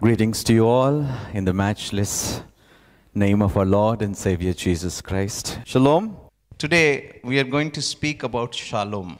Greetings 0.00 0.44
to 0.44 0.52
you 0.52 0.64
all 0.64 1.04
in 1.34 1.44
the 1.44 1.52
matchless 1.52 2.40
name 3.16 3.42
of 3.42 3.56
our 3.56 3.64
Lord 3.64 4.00
and 4.00 4.16
Savior 4.16 4.52
Jesus 4.52 5.00
Christ. 5.00 5.58
Shalom. 5.64 6.16
Today 6.56 7.20
we 7.24 7.40
are 7.40 7.44
going 7.44 7.72
to 7.72 7.82
speak 7.82 8.22
about 8.22 8.54
Shalom. 8.54 9.18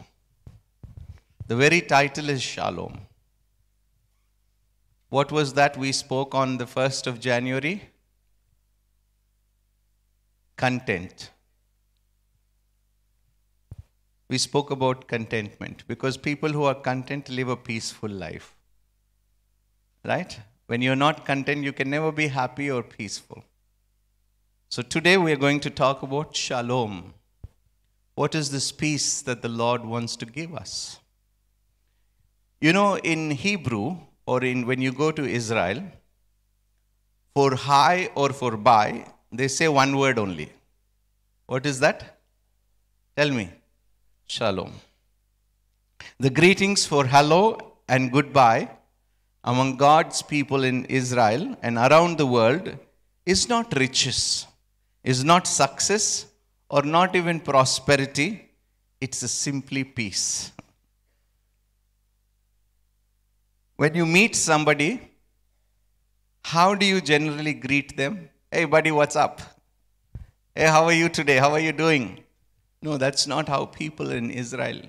The 1.48 1.56
very 1.56 1.80
title 1.80 2.28
is 2.28 2.40
Shalom. 2.40 3.00
What 5.08 5.32
was 5.32 5.54
that 5.54 5.76
we 5.76 5.90
spoke 5.90 6.32
on 6.32 6.58
the 6.58 6.66
1st 6.66 7.08
of 7.08 7.18
January? 7.18 7.82
Content. 10.56 11.32
We 14.28 14.38
spoke 14.38 14.70
about 14.70 15.08
contentment 15.08 15.82
because 15.88 16.16
people 16.16 16.50
who 16.50 16.62
are 16.62 16.76
content 16.76 17.28
live 17.28 17.48
a 17.48 17.56
peaceful 17.56 18.10
life. 18.10 18.54
Right? 20.04 20.38
When 20.68 20.82
you're 20.82 20.96
not 20.96 21.24
content, 21.24 21.64
you 21.64 21.72
can 21.72 21.88
never 21.88 22.12
be 22.12 22.28
happy 22.28 22.70
or 22.70 22.82
peaceful. 22.82 23.42
So 24.68 24.82
today 24.82 25.16
we 25.16 25.32
are 25.32 25.42
going 25.44 25.60
to 25.60 25.70
talk 25.70 26.02
about 26.02 26.36
shalom. 26.36 27.14
What 28.16 28.34
is 28.34 28.50
this 28.50 28.70
peace 28.70 29.22
that 29.22 29.40
the 29.40 29.48
Lord 29.48 29.82
wants 29.82 30.14
to 30.16 30.26
give 30.26 30.54
us? 30.54 30.98
You 32.60 32.74
know, 32.74 32.98
in 32.98 33.30
Hebrew, 33.30 33.96
or 34.26 34.44
in 34.44 34.66
when 34.66 34.82
you 34.82 34.92
go 34.92 35.10
to 35.10 35.24
Israel, 35.24 35.82
for 37.34 37.54
hi 37.54 38.10
or 38.14 38.34
for 38.34 38.58
bye, 38.58 39.06
they 39.32 39.48
say 39.48 39.68
one 39.68 39.96
word 39.96 40.18
only. 40.18 40.52
What 41.46 41.64
is 41.64 41.80
that? 41.80 42.18
Tell 43.16 43.30
me. 43.30 43.48
Shalom. 44.26 44.74
The 46.20 46.28
greetings 46.28 46.84
for 46.84 47.06
hello 47.06 47.72
and 47.88 48.12
goodbye 48.12 48.68
among 49.44 49.76
God's 49.76 50.22
people 50.22 50.64
in 50.64 50.84
Israel 50.86 51.56
and 51.62 51.78
around 51.78 52.18
the 52.18 52.26
world 52.26 52.76
is 53.24 53.48
not 53.48 53.76
riches, 53.76 54.46
is 55.04 55.24
not 55.24 55.46
success, 55.46 56.26
or 56.70 56.82
not 56.82 57.16
even 57.16 57.40
prosperity. 57.40 58.50
It's 59.00 59.18
simply 59.30 59.84
peace. 59.84 60.52
When 63.76 63.94
you 63.94 64.04
meet 64.04 64.34
somebody, 64.34 65.00
how 66.42 66.74
do 66.74 66.84
you 66.84 67.00
generally 67.00 67.54
greet 67.54 67.96
them? 67.96 68.28
Hey, 68.50 68.64
buddy, 68.64 68.90
what's 68.90 69.14
up? 69.14 69.40
Hey, 70.54 70.66
how 70.66 70.84
are 70.84 70.92
you 70.92 71.08
today? 71.08 71.36
How 71.36 71.52
are 71.52 71.60
you 71.60 71.72
doing? 71.72 72.24
No, 72.82 72.96
that's 72.96 73.26
not 73.26 73.48
how 73.48 73.66
people 73.66 74.10
in 74.10 74.30
Israel 74.30 74.80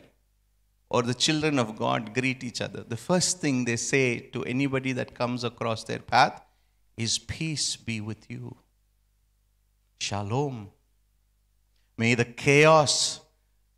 or 0.89 1.03
the 1.03 1.13
children 1.13 1.59
of 1.59 1.77
God 1.77 2.13
greet 2.13 2.43
each 2.43 2.61
other. 2.61 2.83
The 2.83 2.97
first 2.97 3.39
thing 3.39 3.65
they 3.65 3.75
say 3.75 4.19
to 4.33 4.43
anybody 4.45 4.91
that 4.93 5.13
comes 5.13 5.43
across 5.43 5.83
their 5.83 5.99
path 5.99 6.41
is, 6.97 7.19
Peace 7.19 7.75
be 7.75 8.01
with 8.01 8.29
you. 8.29 8.57
Shalom. 9.99 10.71
May 11.97 12.15
the 12.15 12.25
chaos 12.25 13.21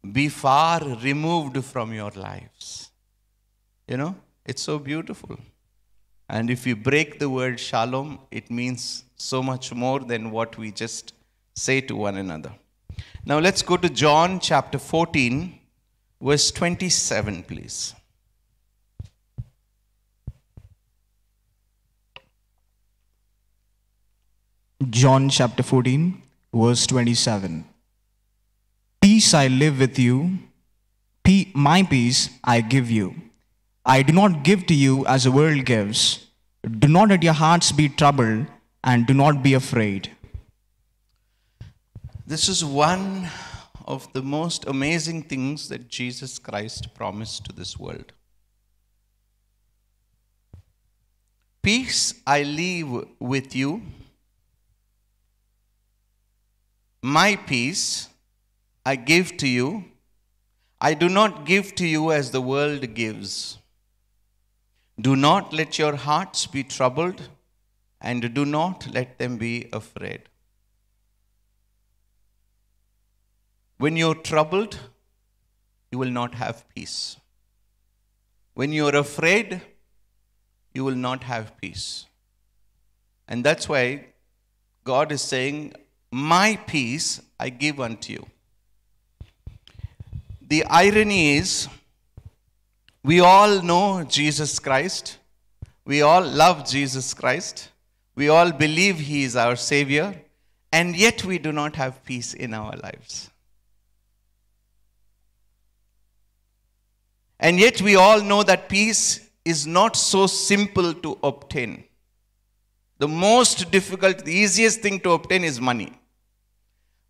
be 0.10 0.30
far 0.30 0.80
removed 1.04 1.64
from 1.66 1.94
your 1.94 2.12
lives. 2.12 2.92
You 3.88 3.98
know, 3.98 4.16
it's 4.46 4.62
so 4.62 4.80
beautiful. 4.80 5.38
And 6.30 6.50
if 6.50 6.66
you 6.66 6.76
break 6.76 7.20
the 7.20 7.30
word 7.30 7.60
shalom, 7.60 8.20
it 8.32 8.50
means 8.50 9.04
so 9.18 9.44
much 9.44 9.74
more 9.74 10.00
than 10.00 10.32
what 10.32 10.58
we 10.58 10.72
just 10.72 11.14
say 11.56 11.82
to 11.82 11.96
one 11.96 12.16
another. 12.16 12.54
Now 13.26 13.40
let's 13.40 13.62
go 13.62 13.76
to 13.76 13.90
John 13.90 14.40
chapter 14.40 14.80
14, 14.80 15.60
verse 16.22 16.52
27, 16.52 17.44
please. 17.44 17.94
John 24.90 25.30
chapter 25.30 25.64
14, 25.64 26.22
verse 26.54 26.88
27. 26.88 27.66
Peace 29.00 29.34
I 29.34 29.48
live 29.48 29.80
with 29.80 29.98
you, 30.00 30.40
Pe- 31.24 31.52
my 31.54 31.84
peace 31.84 32.30
I 32.44 32.62
give 32.62 32.90
you. 32.90 33.16
I 33.86 34.02
do 34.02 34.14
not 34.14 34.44
give 34.44 34.66
to 34.68 34.74
you 34.74 35.06
as 35.06 35.24
the 35.24 35.32
world 35.32 35.66
gives. 35.66 36.28
Do 36.80 36.88
not 36.88 37.10
let 37.10 37.24
your 37.24 37.34
hearts 37.34 37.72
be 37.72 37.90
troubled, 37.90 38.48
and 38.84 39.06
do 39.06 39.14
not 39.14 39.44
be 39.44 39.54
afraid. 39.54 40.12
This 42.26 42.48
is 42.50 42.64
one 42.64 43.30
of 43.86 44.12
the 44.14 44.22
most 44.22 44.66
amazing 44.68 45.24
things 45.24 45.70
that 45.70 45.88
Jesus 45.90 46.40
Christ 46.40 46.94
promised 46.94 47.46
to 47.46 47.54
this 47.54 47.78
world. 47.78 48.14
Peace 51.62 52.16
I 52.26 52.44
leave 52.44 52.90
with 53.20 53.56
you, 53.56 53.84
my 57.02 57.36
peace 57.36 58.10
I 58.86 58.96
give 58.96 59.38
to 59.38 59.48
you. 59.48 59.86
I 60.80 60.96
do 60.96 61.08
not 61.08 61.46
give 61.46 61.76
to 61.76 61.86
you 61.86 62.12
as 62.12 62.32
the 62.32 62.42
world 62.42 62.96
gives. 62.96 63.60
Do 65.00 65.16
not 65.16 65.54
let 65.54 65.78
your 65.78 65.96
hearts 65.96 66.48
be 66.48 66.64
troubled, 66.64 67.30
and 68.00 68.34
do 68.34 68.46
not 68.46 68.88
let 68.92 69.20
them 69.20 69.38
be 69.38 69.70
afraid. 69.72 70.24
When 73.82 73.98
you're 73.98 74.14
troubled, 74.30 74.78
you 75.92 75.98
will 75.98 76.12
not 76.12 76.36
have 76.36 76.70
peace. 76.70 77.18
When 78.54 78.74
you're 78.74 78.96
afraid, 78.96 79.60
you 80.72 80.84
will 80.84 81.00
not 81.06 81.24
have 81.24 81.58
peace. 81.58 82.06
And 83.28 83.44
that's 83.44 83.68
why 83.68 84.06
God 84.84 85.12
is 85.12 85.24
saying, 85.24 85.74
My 86.12 86.60
peace 86.68 87.24
I 87.40 87.50
give 87.50 87.80
unto 87.80 88.14
you. 88.14 88.28
The 90.48 90.64
irony 90.66 91.38
is, 91.38 91.68
we 93.04 93.20
all 93.20 93.64
know 93.64 94.04
Jesus 94.04 94.60
Christ. 94.60 95.18
We 95.86 96.04
all 96.04 96.22
love 96.22 96.70
Jesus 96.70 97.16
Christ. 97.16 97.70
We 98.14 98.30
all 98.30 98.52
believe 98.52 99.00
He 99.00 99.24
is 99.24 99.36
our 99.36 99.56
Savior. 99.56 100.22
And 100.72 100.96
yet 100.96 101.26
we 101.26 101.40
do 101.40 101.52
not 101.52 101.78
have 101.78 102.06
peace 102.06 102.36
in 102.36 102.54
our 102.54 102.74
lives. 102.74 103.31
And 107.42 107.60
yet 107.60 107.82
we 107.82 107.96
all 107.96 108.22
know 108.22 108.44
that 108.44 108.70
peace 108.70 109.28
is 109.44 109.66
not 109.66 109.96
so 109.96 110.28
simple 110.28 110.94
to 110.94 111.18
obtain. 111.24 111.84
The 113.00 113.08
most 113.08 113.72
difficult, 113.72 114.24
the 114.24 114.32
easiest 114.34 114.82
thing 114.82 115.00
to 115.00 115.12
obtain 115.14 115.44
is 115.44 115.60
money. 115.60 115.92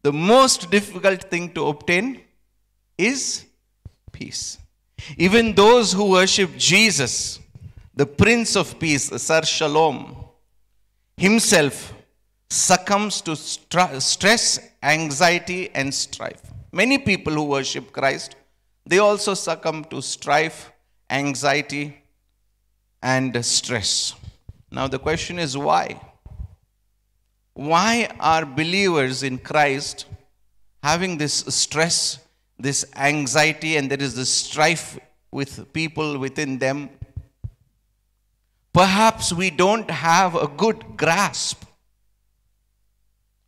The 0.04 0.14
most 0.14 0.72
difficult 0.72 1.24
thing 1.24 1.54
to 1.54 1.68
obtain 1.68 2.22
is 2.98 3.46
peace. 4.14 4.58
Even 5.18 5.54
those 5.54 5.92
who 5.92 6.12
worship 6.12 6.56
Jesus, 6.58 7.40
the 7.94 8.06
Prince 8.06 8.56
of 8.56 8.80
Peace, 8.80 9.10
the 9.10 9.20
Sar 9.20 9.44
Shalom, 9.44 10.16
himself 11.18 11.94
succumbs 12.50 13.20
to 13.22 13.36
stress, 13.36 14.60
anxiety, 14.82 15.70
and 15.76 15.94
strife. 15.94 16.42
Many 16.72 16.98
people 16.98 17.34
who 17.34 17.44
worship 17.44 17.92
Christ, 17.92 18.36
they 18.86 19.00
also 19.00 19.34
succumb 19.34 19.84
to 19.86 20.02
strife, 20.02 20.72
anxiety, 21.10 22.02
and 23.02 23.44
stress. 23.46 24.16
Now, 24.72 24.88
the 24.88 25.00
question 25.00 25.40
is 25.40 25.58
why? 25.58 26.00
Why 27.54 28.10
are 28.20 28.46
believers 28.46 29.24
in 29.24 29.38
Christ 29.38 30.06
having 30.82 31.18
this 31.18 31.34
stress, 31.34 32.20
this 32.58 32.86
anxiety, 32.96 33.76
and 33.78 33.92
there 33.92 34.02
is 34.02 34.16
this 34.16 34.30
strife 34.30 34.98
with 35.32 35.72
people 35.74 36.18
within 36.18 36.60
them? 36.60 36.90
Perhaps 38.74 39.34
we 39.34 39.50
don't 39.50 39.92
have 39.92 40.34
a 40.36 40.48
good 40.48 40.96
grasp 40.96 41.66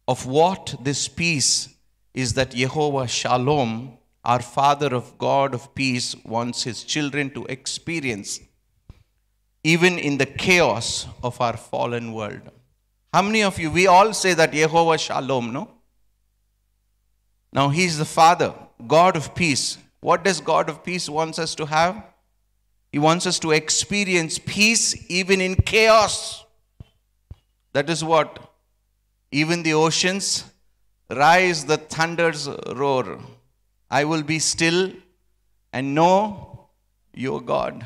of 0.07 0.25
what 0.25 0.75
this 0.81 1.07
peace 1.07 1.69
is 2.13 2.33
that 2.33 2.51
Jehovah 2.51 3.07
Shalom, 3.07 3.97
our 4.23 4.41
Father 4.41 4.93
of 4.95 5.17
God 5.17 5.53
of 5.53 5.75
peace, 5.75 6.15
wants 6.23 6.63
his 6.63 6.83
children 6.83 7.29
to 7.31 7.45
experience, 7.45 8.39
even 9.63 9.99
in 9.99 10.17
the 10.17 10.25
chaos 10.25 11.07
of 11.21 11.39
our 11.41 11.57
fallen 11.57 12.13
world. 12.13 12.41
How 13.13 13.21
many 13.21 13.43
of 13.43 13.59
you, 13.59 13.69
we 13.69 13.85
all 13.85 14.13
say 14.13 14.33
that 14.33 14.53
Jehovah 14.53 14.97
Shalom, 14.97 15.53
no? 15.53 15.69
Now, 17.51 17.69
He's 17.69 17.99
the 17.99 18.05
Father, 18.05 18.53
God 18.87 19.15
of 19.15 19.35
peace. 19.35 19.77
What 19.99 20.23
does 20.23 20.41
God 20.41 20.69
of 20.69 20.83
peace 20.83 21.07
wants 21.07 21.37
us 21.37 21.53
to 21.55 21.67
have? 21.67 22.03
He 22.91 22.99
wants 22.99 23.27
us 23.27 23.39
to 23.39 23.51
experience 23.51 24.39
peace 24.39 25.05
even 25.09 25.39
in 25.39 25.55
chaos. 25.55 26.43
That 27.73 27.89
is 27.89 28.03
what? 28.03 28.39
Even 29.31 29.63
the 29.63 29.73
oceans 29.73 30.45
rise, 31.09 31.65
the 31.65 31.77
thunders 31.77 32.47
roar. 32.75 33.19
I 33.99 34.05
will 34.05 34.23
be 34.23 34.39
still 34.39 34.91
and 35.71 35.93
know 35.93 36.69
your 37.13 37.39
God. 37.39 37.85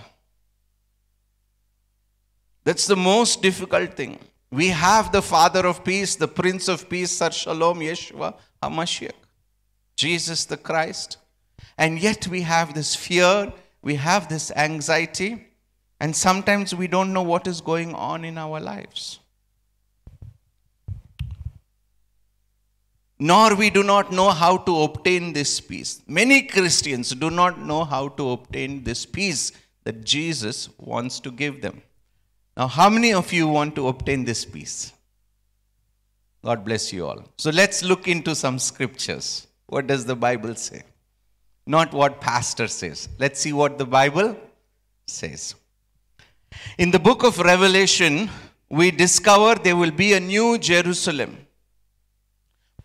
That's 2.63 2.88
the 2.88 2.95
most 2.95 3.42
difficult 3.42 3.95
thing. 3.95 4.19
We 4.50 4.69
have 4.69 5.12
the 5.12 5.21
Father 5.21 5.68
of 5.68 5.83
peace, 5.83 6.15
the 6.15 6.30
Prince 6.30 6.69
of 6.69 6.89
peace, 6.89 7.12
Sar 7.12 7.33
Shalom, 7.33 7.80
Yeshua 7.81 8.36
HaMashiach, 8.63 9.19
Jesus 9.98 10.45
the 10.45 10.56
Christ. 10.56 11.18
And 11.77 12.00
yet 12.00 12.25
we 12.30 12.42
have 12.44 12.74
this 12.74 12.95
fear, 12.95 13.51
we 13.81 13.95
have 13.95 14.30
this 14.30 14.50
anxiety, 14.51 15.48
and 16.00 16.15
sometimes 16.15 16.74
we 16.74 16.88
don't 16.88 17.12
know 17.12 17.24
what 17.24 17.48
is 17.48 17.60
going 17.60 17.94
on 17.94 18.24
in 18.24 18.38
our 18.38 18.62
lives. 18.62 19.19
Nor 23.19 23.55
we 23.55 23.69
do 23.69 23.81
not 23.83 24.11
know 24.11 24.29
how 24.29 24.57
to 24.57 24.81
obtain 24.83 25.33
this 25.33 25.59
peace. 25.59 26.01
Many 26.07 26.43
Christians 26.43 27.09
do 27.11 27.31
not 27.31 27.59
know 27.59 27.83
how 27.83 28.09
to 28.09 28.31
obtain 28.31 28.83
this 28.83 29.05
peace 29.05 29.51
that 29.85 30.03
Jesus 30.03 30.69
wants 30.77 31.19
to 31.21 31.31
give 31.31 31.61
them. 31.61 31.81
Now, 32.55 32.67
how 32.67 32.89
many 32.89 33.13
of 33.13 33.33
you 33.33 33.47
want 33.47 33.75
to 33.75 33.87
obtain 33.87 34.25
this 34.25 34.45
peace? 34.45 34.93
God 36.43 36.63
bless 36.63 36.93
you 36.93 37.07
all. 37.07 37.23
So 37.37 37.49
let's 37.49 37.83
look 37.83 38.07
into 38.07 38.35
some 38.35 38.59
scriptures. 38.59 39.47
What 39.65 39.87
does 39.87 40.05
the 40.05 40.15
Bible 40.15 40.55
say? 40.55 40.83
Not 41.65 41.93
what 41.93 42.21
pastor 42.21 42.67
says. 42.67 43.09
Let's 43.19 43.39
see 43.39 43.53
what 43.53 43.77
the 43.77 43.85
Bible 43.85 44.37
says. 45.07 45.55
In 46.77 46.91
the 46.91 46.99
book 46.99 47.23
of 47.23 47.39
Revelation, 47.39 48.29
we 48.69 48.91
discover 48.91 49.55
there 49.61 49.75
will 49.75 49.91
be 49.91 50.13
a 50.13 50.19
new 50.19 50.57
Jerusalem, 50.57 51.46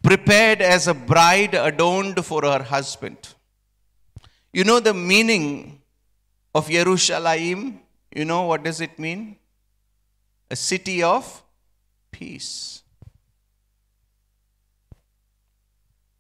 prepared 0.03 0.61
as 0.61 0.89
a 0.89 0.95
bride 0.95 1.55
adorned 1.55 2.25
for 2.25 2.43
her 2.43 2.63
husband. 2.63 3.35
You 4.53 4.65
know 4.65 4.81
the 4.81 4.95
meaning 4.95 5.81
of 6.55 6.69
Jerusalem? 6.69 7.81
You 8.15 8.25
know 8.25 8.43
what 8.43 8.63
does 8.63 8.81
it 8.81 8.99
mean? 8.99 9.37
A 10.51 10.57
city 10.57 11.03
of 11.03 11.43
peace. 12.11 12.83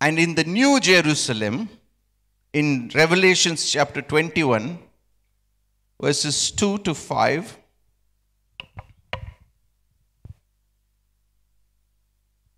And 0.00 0.18
in 0.18 0.34
the 0.34 0.44
New 0.44 0.80
Jerusalem, 0.80 1.68
in 2.52 2.90
Revelations 2.94 3.70
chapter 3.70 4.02
21, 4.02 4.78
verses 6.00 6.50
2 6.50 6.78
to 6.78 6.94
5. 6.94 7.58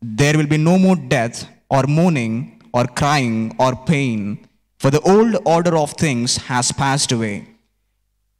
There 0.00 0.36
will 0.36 0.46
be 0.46 0.58
no 0.58 0.78
more 0.78 0.96
death, 0.96 1.48
or 1.70 1.84
mourning, 1.84 2.62
or 2.72 2.84
crying, 2.86 3.54
or 3.58 3.74
pain, 3.74 4.46
for 4.78 4.90
the 4.90 5.00
old 5.00 5.36
order 5.44 5.76
of 5.76 5.92
things 5.92 6.36
has 6.36 6.72
passed 6.72 7.12
away. 7.12 7.48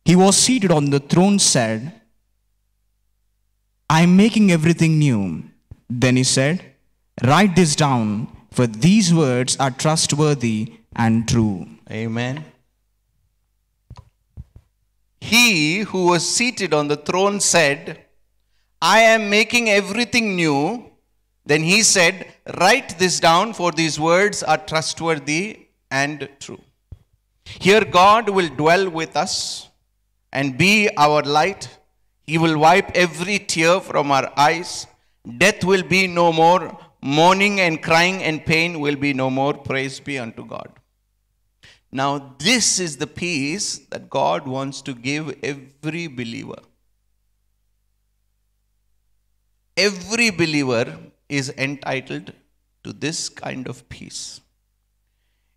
He 0.05 0.15
was 0.15 0.37
seated 0.37 0.71
on 0.71 0.91
the 0.91 1.01
throne, 1.01 1.39
said, 1.39 2.01
I 3.89 4.03
am 4.03 4.17
making 4.17 4.53
everything 4.53 4.99
new. 4.99 5.45
Then 5.89 6.17
he 6.17 6.25
said, 6.25 6.63
Write 7.25 7.57
this 7.57 7.75
down, 7.75 8.29
for 8.51 8.67
these 8.67 9.13
words 9.15 9.57
are 9.59 9.71
trustworthy 9.71 10.75
and 10.95 11.29
true. 11.29 11.67
Amen. 11.91 12.45
He 15.21 15.81
who 15.81 16.07
was 16.07 16.29
seated 16.29 16.75
on 16.75 16.89
the 16.89 16.97
throne 16.97 17.41
said, 17.41 18.05
I 18.81 19.01
am 19.01 19.31
making 19.31 19.71
everything 19.71 20.37
new. 20.37 20.91
Then 21.47 21.63
he 21.63 21.83
said, 21.83 22.27
Write 22.59 22.99
this 22.99 23.21
down, 23.21 23.55
for 23.55 23.71
these 23.71 23.99
words 23.99 24.43
are 24.43 24.59
trustworthy 24.59 25.69
and 25.91 26.29
true. 26.41 26.61
Here 27.45 27.85
God 27.85 28.29
will 28.29 28.49
dwell 28.49 28.91
with 28.91 29.17
us 29.17 29.69
and 30.33 30.59
be 30.59 30.91
our 30.97 31.23
light. 31.23 31.69
He 32.25 32.37
will 32.37 32.59
wipe 32.59 32.91
every 32.97 33.39
tear 33.39 33.79
from 33.81 34.11
our 34.11 34.33
eyes. 34.37 34.89
Death 35.39 35.63
will 35.65 35.85
be 35.85 36.09
no 36.09 36.33
more. 36.33 36.77
Mourning 37.01 37.61
and 37.61 37.81
crying 37.81 38.23
and 38.25 38.45
pain 38.45 38.81
will 38.81 38.97
be 38.97 39.15
no 39.15 39.31
more. 39.31 39.55
Praise 39.55 40.01
be 40.01 40.19
unto 40.19 40.45
God. 40.45 40.69
Now, 41.93 42.35
this 42.39 42.81
is 42.81 42.97
the 42.97 43.07
peace 43.07 43.79
that 43.91 44.11
God 44.11 44.49
wants 44.49 44.83
to 44.83 44.95
give 44.95 45.33
every 45.45 46.09
believer. 46.09 46.59
Every 49.77 50.31
believer 50.31 50.99
is 51.29 51.53
entitled 51.57 52.33
to 52.85 52.93
this 52.93 53.29
kind 53.29 53.69
of 53.69 53.89
peace. 53.89 54.41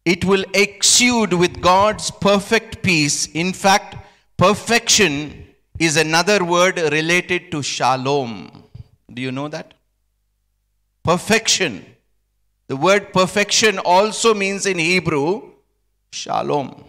It 0.06 0.26
will 0.26 0.46
exude 0.54 1.34
with 1.34 1.62
God's 1.62 2.10
perfect 2.10 2.82
peace. 2.82 3.28
In 3.28 3.54
fact, 3.54 3.96
perfection 4.38 5.48
is 5.78 5.98
another 5.98 6.44
word 6.44 6.78
related 6.78 7.52
to 7.52 7.62
shalom. 7.62 8.64
Do 9.14 9.22
you 9.22 9.32
know 9.32 9.48
that? 9.48 9.74
Perfection. 11.04 11.86
The 12.68 12.76
word 12.76 13.14
perfection 13.14 13.80
also 13.80 14.34
means 14.34 14.66
in 14.66 14.80
Hebrew 14.80 15.52
shalom. 16.12 16.86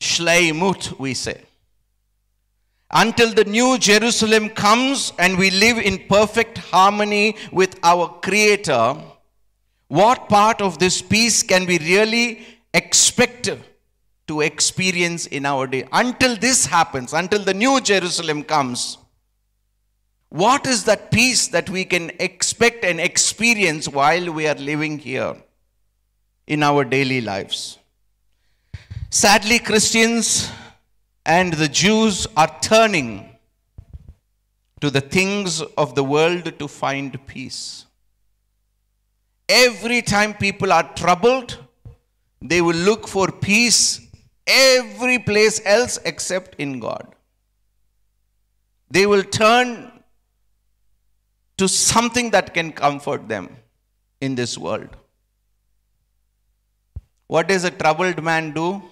Shleimut, 0.00 0.98
we 0.98 1.14
say. 1.14 1.42
Until 2.90 3.34
the 3.34 3.44
new 3.44 3.78
Jerusalem 3.78 4.48
comes 4.48 5.12
and 5.18 5.36
we 5.36 5.50
live 5.50 5.76
in 5.78 6.06
perfect 6.08 6.56
harmony 6.56 7.36
with 7.52 7.78
our 7.82 8.08
Creator, 8.22 8.96
what 9.88 10.28
part 10.28 10.62
of 10.62 10.78
this 10.78 11.02
peace 11.02 11.42
can 11.42 11.66
we 11.66 11.78
really 11.78 12.46
expect 12.72 13.50
to 14.26 14.40
experience 14.40 15.26
in 15.26 15.44
our 15.44 15.66
day? 15.66 15.86
Until 15.92 16.36
this 16.36 16.64
happens, 16.66 17.12
until 17.12 17.44
the 17.44 17.54
new 17.54 17.80
Jerusalem 17.80 18.42
comes, 18.42 18.96
what 20.30 20.66
is 20.66 20.84
that 20.84 21.10
peace 21.10 21.48
that 21.48 21.68
we 21.68 21.84
can 21.84 22.10
expect 22.18 22.84
and 22.84 23.00
experience 23.00 23.88
while 23.88 24.32
we 24.32 24.46
are 24.46 24.54
living 24.54 24.98
here 24.98 25.36
in 26.46 26.62
our 26.62 26.84
daily 26.84 27.20
lives? 27.20 27.78
Sadly, 29.10 29.58
Christians 29.58 30.50
and 31.28 31.52
the 31.52 31.68
Jews 31.68 32.26
are 32.38 32.50
turning 32.62 33.36
to 34.80 34.90
the 34.90 35.02
things 35.02 35.60
of 35.76 35.94
the 35.94 36.02
world 36.02 36.58
to 36.58 36.66
find 36.66 37.18
peace. 37.26 37.84
Every 39.46 40.00
time 40.00 40.32
people 40.32 40.72
are 40.72 40.90
troubled, 40.94 41.58
they 42.40 42.62
will 42.62 42.76
look 42.76 43.06
for 43.06 43.30
peace 43.30 44.00
every 44.46 45.18
place 45.18 45.60
else 45.66 45.98
except 46.06 46.54
in 46.58 46.80
God. 46.80 47.14
They 48.90 49.04
will 49.04 49.22
turn 49.22 49.92
to 51.58 51.68
something 51.68 52.30
that 52.30 52.54
can 52.54 52.72
comfort 52.72 53.28
them 53.28 53.54
in 54.22 54.34
this 54.34 54.56
world. 54.56 54.96
What 57.26 57.48
does 57.48 57.64
a 57.64 57.70
troubled 57.70 58.22
man 58.22 58.52
do? 58.52 58.82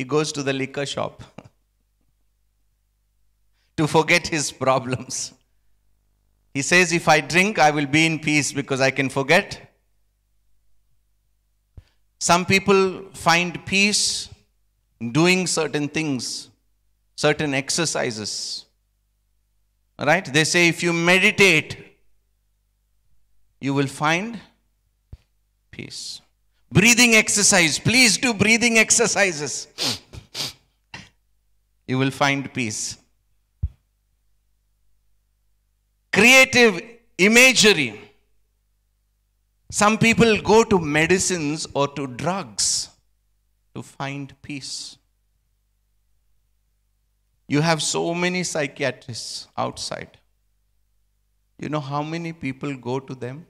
He 0.00 0.04
goes 0.04 0.32
to 0.32 0.42
the 0.42 0.54
liquor 0.54 0.86
shop 0.86 1.22
to 3.76 3.86
forget 3.86 4.28
his 4.28 4.50
problems. 4.50 5.34
He 6.54 6.62
says, 6.62 6.94
If 6.94 7.06
I 7.06 7.20
drink, 7.20 7.58
I 7.58 7.70
will 7.70 7.84
be 7.84 8.06
in 8.06 8.18
peace 8.18 8.50
because 8.50 8.80
I 8.80 8.92
can 8.92 9.10
forget. 9.10 9.60
Some 12.18 12.46
people 12.46 13.10
find 13.12 13.62
peace 13.66 14.30
doing 15.12 15.46
certain 15.46 15.86
things, 15.86 16.48
certain 17.14 17.52
exercises. 17.52 18.64
Right? 19.98 20.24
They 20.24 20.44
say 20.44 20.68
if 20.68 20.82
you 20.82 20.94
meditate, 20.94 21.76
you 23.60 23.74
will 23.74 23.86
find 23.86 24.40
peace. 25.70 26.22
Breathing 26.72 27.14
exercise. 27.14 27.78
Please 27.78 28.16
do 28.16 28.32
breathing 28.32 28.78
exercises. 28.78 29.66
you 31.86 31.98
will 31.98 32.12
find 32.12 32.52
peace. 32.52 32.96
Creative 36.12 36.80
imagery. 37.18 38.00
Some 39.70 39.98
people 39.98 40.40
go 40.42 40.62
to 40.64 40.78
medicines 40.78 41.66
or 41.74 41.88
to 41.88 42.06
drugs 42.06 42.88
to 43.74 43.82
find 43.82 44.32
peace. 44.42 44.96
You 47.48 47.60
have 47.60 47.82
so 47.82 48.14
many 48.14 48.44
psychiatrists 48.44 49.48
outside. 49.56 50.18
You 51.58 51.68
know 51.68 51.80
how 51.80 52.02
many 52.02 52.32
people 52.32 52.76
go 52.76 53.00
to 53.00 53.14
them 53.14 53.46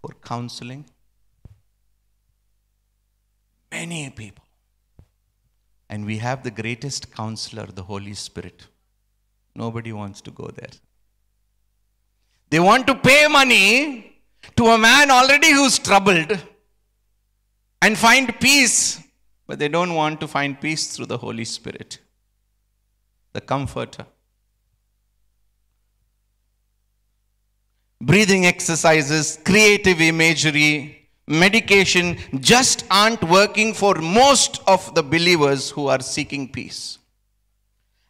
for 0.00 0.10
counseling? 0.22 0.84
Many 3.78 4.08
people. 4.10 4.44
And 5.90 6.06
we 6.10 6.16
have 6.18 6.42
the 6.42 6.50
greatest 6.50 7.14
counselor, 7.14 7.66
the 7.66 7.82
Holy 7.82 8.14
Spirit. 8.14 8.66
Nobody 9.54 9.92
wants 9.92 10.20
to 10.22 10.30
go 10.30 10.48
there. 10.60 10.74
They 12.50 12.58
want 12.58 12.86
to 12.86 12.94
pay 12.94 13.26
money 13.28 14.22
to 14.56 14.66
a 14.68 14.78
man 14.78 15.10
already 15.10 15.52
who's 15.52 15.78
troubled 15.78 16.38
and 17.82 17.98
find 17.98 18.34
peace, 18.40 19.00
but 19.46 19.58
they 19.58 19.68
don't 19.68 19.94
want 19.94 20.20
to 20.20 20.28
find 20.28 20.58
peace 20.60 20.96
through 20.96 21.06
the 21.06 21.18
Holy 21.18 21.44
Spirit, 21.44 21.98
the 23.34 23.42
Comforter. 23.42 24.06
Breathing 28.00 28.46
exercises, 28.46 29.38
creative 29.44 30.00
imagery, 30.00 30.95
medication 31.26 32.18
just 32.40 32.84
aren't 32.90 33.22
working 33.24 33.74
for 33.74 33.94
most 33.96 34.60
of 34.66 34.94
the 34.94 35.02
believers 35.02 35.70
who 35.70 35.88
are 35.88 36.00
seeking 36.00 36.48
peace. 36.50 36.98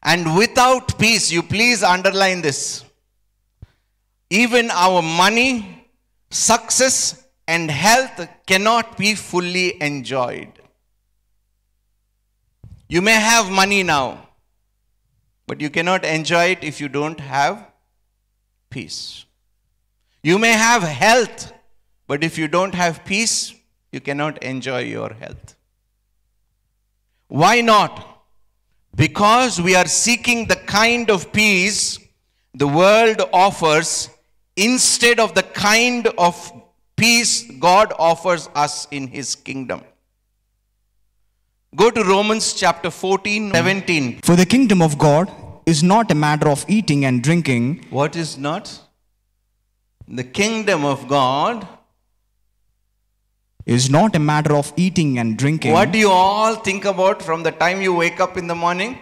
And 0.02 0.36
without 0.36 0.98
peace, 0.98 1.32
you 1.32 1.42
please 1.42 1.82
underline 1.82 2.42
this. 2.42 2.84
Even 4.30 4.70
our 4.70 5.02
money, 5.02 5.88
success, 6.30 7.26
and 7.48 7.70
health 7.70 8.28
cannot 8.46 8.96
be 8.96 9.14
fully 9.14 9.80
enjoyed. 9.80 10.52
You 12.88 13.02
may 13.02 13.14
have 13.14 13.50
money 13.50 13.82
now, 13.82 14.28
but 15.46 15.60
you 15.60 15.70
cannot 15.70 16.04
enjoy 16.04 16.46
it 16.46 16.62
if 16.62 16.80
you 16.80 16.88
don't 16.88 17.18
have 17.18 17.66
peace. 18.70 19.24
You 20.22 20.38
may 20.38 20.52
have 20.52 20.82
health, 20.82 21.52
but 22.06 22.22
if 22.22 22.38
you 22.38 22.48
don't 22.48 22.74
have 22.74 23.04
peace, 23.04 23.54
you 23.92 24.00
cannot 24.00 24.42
enjoy 24.42 24.80
your 24.80 25.12
health. 25.14 25.56
Why 27.28 27.60
not? 27.60 28.24
Because 28.94 29.60
we 29.60 29.74
are 29.74 29.86
seeking 29.86 30.46
the 30.46 30.56
kind 30.56 31.10
of 31.10 31.32
peace 31.32 31.98
the 32.54 32.66
world 32.66 33.20
offers 33.32 34.08
instead 34.56 35.20
of 35.20 35.34
the 35.34 35.42
kind 35.42 36.06
of 36.16 36.52
peace 36.96 37.50
God 37.60 37.92
offers 37.98 38.48
us 38.54 38.88
in 38.90 39.08
His 39.08 39.34
kingdom. 39.34 39.82
Go 41.74 41.90
to 41.90 42.02
Romans 42.02 42.54
chapter 42.54 42.90
14, 42.90 43.52
17. 43.52 44.20
For 44.22 44.34
the 44.34 44.46
kingdom 44.46 44.80
of 44.80 44.96
God 44.96 45.30
is 45.66 45.82
not 45.82 46.10
a 46.10 46.14
matter 46.14 46.48
of 46.48 46.64
eating 46.68 47.04
and 47.04 47.22
drinking, 47.22 47.84
What 47.90 48.16
is 48.16 48.38
not? 48.38 48.80
The 50.08 50.24
kingdom 50.24 50.84
of 50.84 51.08
God. 51.08 51.68
Is 53.66 53.90
not 53.90 54.14
a 54.14 54.18
matter 54.20 54.54
of 54.54 54.72
eating 54.76 55.18
and 55.18 55.36
drinking, 55.36 55.72
What 55.72 55.90
do 55.90 55.98
you 55.98 56.08
all 56.08 56.54
think 56.54 56.84
about 56.84 57.20
from 57.20 57.42
the 57.42 57.50
time 57.50 57.82
you 57.82 57.92
wake 57.92 58.20
up 58.20 58.36
in 58.36 58.46
the 58.46 58.54
morning? 58.54 58.98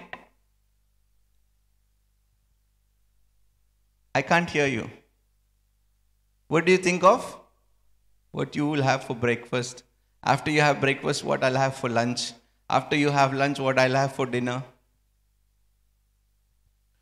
I 4.14 4.23
can't 4.23 4.49
hear 4.49 4.66
you. 4.66 4.90
What 6.49 6.64
do 6.64 6.73
you 6.73 6.78
think 6.78 7.04
of? 7.04 7.37
What 8.30 8.56
you 8.56 8.66
will 8.66 8.83
have 8.83 9.04
for 9.04 9.14
breakfast. 9.14 9.83
After 10.23 10.50
you 10.50 10.61
have 10.62 10.80
breakfast, 10.80 11.25
what 11.25 11.44
I'll 11.44 11.56
have 11.56 11.76
for 11.76 11.90
lunch. 11.90 12.33
After 12.71 12.97
you 12.97 13.11
have 13.11 13.35
lunch, 13.35 13.59
what 13.59 13.78
I'll 13.78 13.94
have 13.94 14.14
for 14.14 14.25
dinner. 14.25 14.62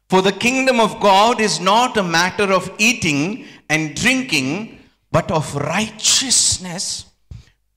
For 0.09 0.21
the 0.21 0.33
kingdom 0.33 0.81
of 0.81 1.01
God 1.01 1.41
is 1.41 1.61
not 1.61 1.97
a 1.97 2.03
matter 2.03 2.53
of 2.53 2.71
eating 2.79 3.47
and 3.69 3.95
drinking, 3.95 4.81
but 5.11 5.31
of 5.31 5.55
righteousness, 5.55 7.07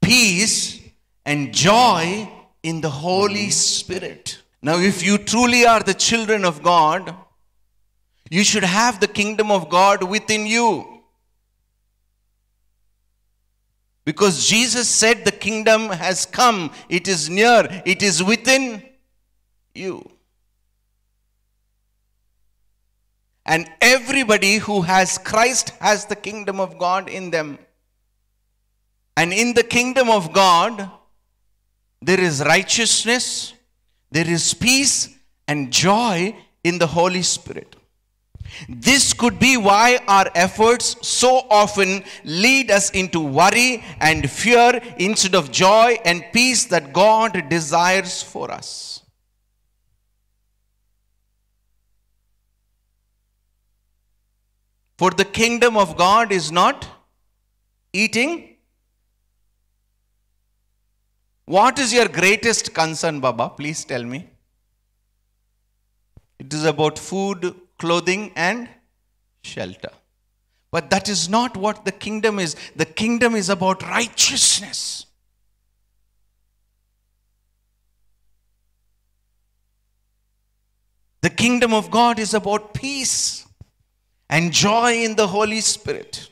peace, 0.05 0.81
and 1.25 1.51
joy 1.51 2.29
in 2.61 2.79
the 2.79 2.89
Holy 2.89 3.49
Spirit. 3.49 4.39
Now, 4.61 4.77
if 4.77 5.03
you 5.03 5.17
truly 5.17 5.65
are 5.65 5.81
the 5.81 5.95
children 5.95 6.45
of 6.45 6.61
God, 6.61 7.15
you 8.29 8.43
should 8.43 8.63
have 8.63 8.99
the 8.99 9.07
kingdom 9.07 9.49
of 9.49 9.69
God 9.69 10.03
within 10.03 10.45
you. 10.45 11.01
Because 14.03 14.47
Jesus 14.47 14.87
said 14.87 15.25
the 15.25 15.31
kingdom 15.31 15.89
has 15.89 16.27
come, 16.27 16.71
it 16.89 17.07
is 17.07 17.27
near, 17.27 17.81
it 17.85 18.03
is 18.03 18.23
within 18.23 18.83
you. 19.73 20.07
And 23.47 23.67
everybody 23.81 24.57
who 24.57 24.81
has 24.81 25.17
Christ 25.17 25.69
has 25.79 26.05
the 26.05 26.15
kingdom 26.15 26.59
of 26.59 26.77
God 26.77 27.09
in 27.09 27.31
them. 27.31 27.57
And 29.17 29.31
in 29.31 29.53
the 29.53 29.63
kingdom 29.63 30.09
of 30.09 30.33
God, 30.33 30.89
there 32.01 32.19
is 32.19 32.43
righteousness, 32.43 33.53
there 34.11 34.29
is 34.29 34.53
peace, 34.53 35.09
and 35.47 35.71
joy 35.71 36.35
in 36.63 36.77
the 36.77 36.87
Holy 36.87 37.21
Spirit. 37.21 37.75
This 38.69 39.13
could 39.13 39.39
be 39.39 39.57
why 39.57 39.99
our 40.07 40.29
efforts 40.35 40.95
so 41.05 41.45
often 41.49 42.03
lead 42.23 42.71
us 42.71 42.89
into 42.91 43.19
worry 43.19 43.83
and 43.99 44.29
fear 44.29 44.81
instead 44.97 45.35
of 45.35 45.51
joy 45.51 45.97
and 46.05 46.23
peace 46.31 46.65
that 46.65 46.93
God 46.93 47.49
desires 47.49 48.21
for 48.21 48.51
us. 48.51 49.01
For 54.97 55.11
the 55.11 55.25
kingdom 55.25 55.75
of 55.75 55.97
God 55.97 56.31
is 56.31 56.51
not 56.51 56.87
eating. 57.91 58.54
What 61.45 61.77
is 61.77 61.93
your 61.93 62.07
greatest 62.07 62.73
concern, 62.73 63.19
Baba? 63.19 63.49
Please 63.49 63.85
tell 63.85 64.03
me. 64.03 64.27
It 66.39 66.53
is 66.53 66.65
about 66.65 66.97
food, 66.97 67.55
clothing, 67.77 68.31
and 68.35 68.67
shelter. 69.43 69.91
But 70.71 70.89
that 70.89 71.07
is 71.07 71.29
not 71.29 71.55
what 71.55 71.85
the 71.85 71.91
kingdom 71.91 72.39
is. 72.39 72.55
The 72.75 72.85
kingdom 72.85 73.35
is 73.35 73.49
about 73.49 73.83
righteousness. 73.83 75.05
The 81.21 81.29
kingdom 81.29 81.73
of 81.73 81.89
God 81.89 82.19
is 82.19 82.33
about 82.33 82.73
peace 82.73 83.47
and 84.29 84.51
joy 84.51 85.03
in 85.03 85.15
the 85.15 85.27
Holy 85.27 85.61
Spirit. 85.61 86.29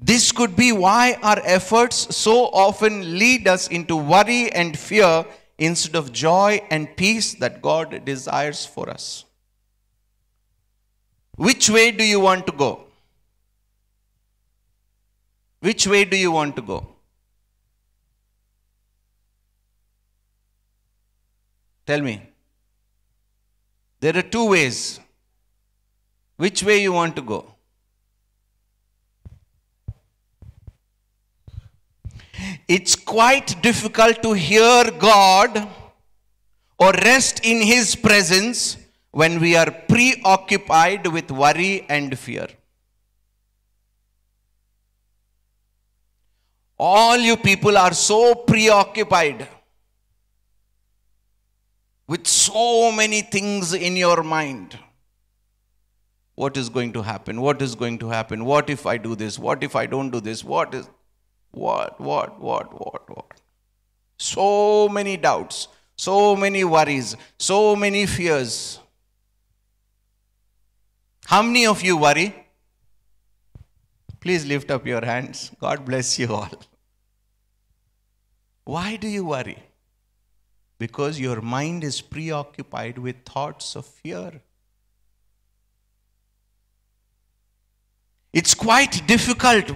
This 0.00 0.30
could 0.30 0.54
be 0.54 0.70
why 0.70 1.18
our 1.22 1.40
efforts 1.44 2.14
so 2.16 2.46
often 2.46 3.18
lead 3.18 3.48
us 3.48 3.66
into 3.68 3.96
worry 3.96 4.50
and 4.52 4.78
fear 4.78 5.24
instead 5.58 5.96
of 5.96 6.12
joy 6.12 6.60
and 6.70 6.96
peace 6.96 7.34
that 7.34 7.60
God 7.60 8.04
desires 8.04 8.64
for 8.64 8.88
us. 8.88 9.24
Which 11.36 11.68
way 11.68 11.90
do 11.90 12.04
you 12.04 12.20
want 12.20 12.46
to 12.46 12.52
go? 12.52 12.84
Which 15.60 15.86
way 15.86 16.04
do 16.04 16.16
you 16.16 16.30
want 16.30 16.54
to 16.56 16.62
go? 16.62 16.86
Tell 21.86 22.00
me. 22.00 22.22
There 24.00 24.16
are 24.16 24.22
two 24.22 24.50
ways. 24.50 25.00
Which 26.36 26.62
way 26.62 26.82
you 26.82 26.92
want 26.92 27.16
to 27.16 27.22
go? 27.22 27.54
It's 32.68 32.94
quite 32.94 33.62
difficult 33.62 34.22
to 34.22 34.34
hear 34.34 34.90
God 34.90 35.68
or 36.78 36.92
rest 36.92 37.40
in 37.42 37.62
His 37.62 37.96
presence 37.96 38.76
when 39.10 39.40
we 39.40 39.56
are 39.56 39.70
preoccupied 39.70 41.06
with 41.06 41.30
worry 41.30 41.86
and 41.88 42.16
fear. 42.18 42.46
All 46.78 47.16
you 47.16 47.36
people 47.36 47.76
are 47.76 47.94
so 47.94 48.34
preoccupied 48.34 49.48
with 52.06 52.26
so 52.26 52.92
many 52.92 53.22
things 53.22 53.72
in 53.72 53.96
your 53.96 54.22
mind. 54.22 54.78
What 56.36 56.56
is 56.56 56.68
going 56.68 56.92
to 56.92 57.02
happen? 57.02 57.40
What 57.40 57.60
is 57.62 57.74
going 57.74 57.98
to 57.98 58.10
happen? 58.10 58.44
What 58.44 58.70
if 58.70 58.86
I 58.86 58.96
do 58.98 59.16
this? 59.16 59.38
What 59.38 59.64
if 59.64 59.74
I 59.74 59.86
don't 59.86 60.10
do 60.10 60.20
this? 60.20 60.44
What 60.44 60.72
is 60.74 60.88
what, 61.50 62.00
what, 62.00 62.40
what, 62.40 62.72
what, 62.72 63.08
what? 63.08 63.40
So 64.18 64.88
many 64.88 65.16
doubts, 65.16 65.68
so 65.96 66.36
many 66.36 66.64
worries, 66.64 67.16
so 67.38 67.76
many 67.76 68.06
fears. 68.06 68.80
How 71.26 71.42
many 71.42 71.66
of 71.66 71.82
you 71.82 71.96
worry? 71.96 72.34
Please 74.20 74.44
lift 74.46 74.70
up 74.70 74.86
your 74.86 75.04
hands. 75.04 75.52
God 75.60 75.84
bless 75.84 76.18
you 76.18 76.32
all. 76.32 76.50
Why 78.64 78.96
do 78.96 79.08
you 79.08 79.24
worry? 79.24 79.62
Because 80.78 81.18
your 81.18 81.40
mind 81.40 81.84
is 81.84 82.00
preoccupied 82.00 82.98
with 82.98 83.24
thoughts 83.24 83.76
of 83.76 83.86
fear. 83.86 84.40
It's 88.32 88.54
quite 88.54 89.06
difficult 89.06 89.72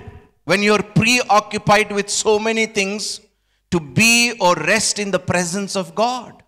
when 0.52 0.62
you're 0.62 0.82
preoccupied 0.82 1.90
with 1.90 2.10
so 2.10 2.38
many 2.38 2.66
things 2.66 3.22
to 3.70 3.80
be 3.80 4.34
or 4.38 4.54
rest 4.54 4.98
in 4.98 5.10
the 5.10 5.18
presence 5.18 5.74
of 5.74 5.94
God. 5.94 6.42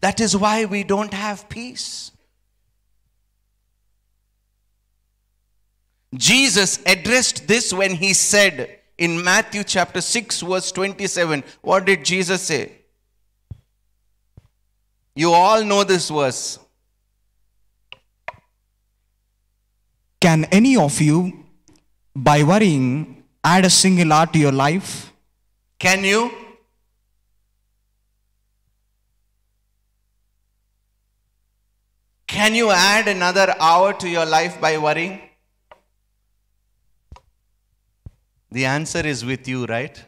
That 0.00 0.20
is 0.20 0.36
why 0.36 0.66
we 0.66 0.84
don't 0.84 1.14
have 1.14 1.48
peace. 1.48 2.12
Jesus 6.14 6.78
addressed 6.84 7.48
this 7.48 7.72
when 7.72 7.94
he 7.94 8.12
said 8.12 8.80
in 8.98 9.24
Matthew 9.24 9.64
chapter 9.64 10.02
6, 10.02 10.42
verse 10.42 10.70
27. 10.70 11.42
What 11.62 11.86
did 11.86 12.04
Jesus 12.04 12.42
say? 12.42 12.72
You 15.14 15.32
all 15.32 15.64
know 15.64 15.84
this 15.84 16.10
verse. 16.10 16.58
Can 20.20 20.44
any 20.52 20.76
of 20.76 21.00
you, 21.00 21.46
by 22.14 22.42
worrying, 22.42 23.21
add 23.44 23.64
a 23.64 23.70
single 23.70 24.12
hour 24.12 24.26
to 24.26 24.38
your 24.38 24.52
life? 24.52 25.12
Can 25.78 26.04
you? 26.04 26.30
Can 32.26 32.54
you 32.54 32.70
add 32.70 33.08
another 33.08 33.54
hour 33.60 33.92
to 33.94 34.08
your 34.08 34.24
life 34.24 34.60
by 34.60 34.78
worrying? 34.78 35.20
The 38.50 38.64
answer 38.66 39.06
is 39.06 39.24
with 39.24 39.48
you, 39.48 39.64
right? 39.66 40.02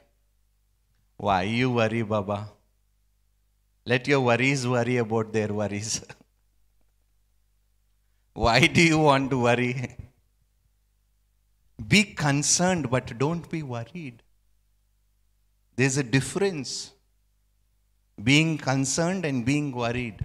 Why 1.17 1.43
you 1.43 1.71
worry, 1.71 2.03
Baba? 2.03 2.51
Let 3.87 4.09
your 4.09 4.21
worries 4.21 4.67
worry 4.67 4.97
about 4.97 5.33
their 5.33 5.49
worries. 5.53 6.03
Why 8.35 8.67
do 8.67 8.83
you 8.83 8.99
want 8.99 9.31
to 9.31 9.39
worry? 9.39 9.97
Be 11.89 12.05
concerned, 12.05 12.91
but 12.91 13.19
don't 13.19 13.49
be 13.51 13.63
worried. 13.63 14.23
There's 15.77 15.97
a 15.97 16.03
difference 16.03 16.93
being 18.23 18.59
concerned 18.59 19.25
and 19.25 19.45
being 19.45 19.73
worried. 19.73 20.25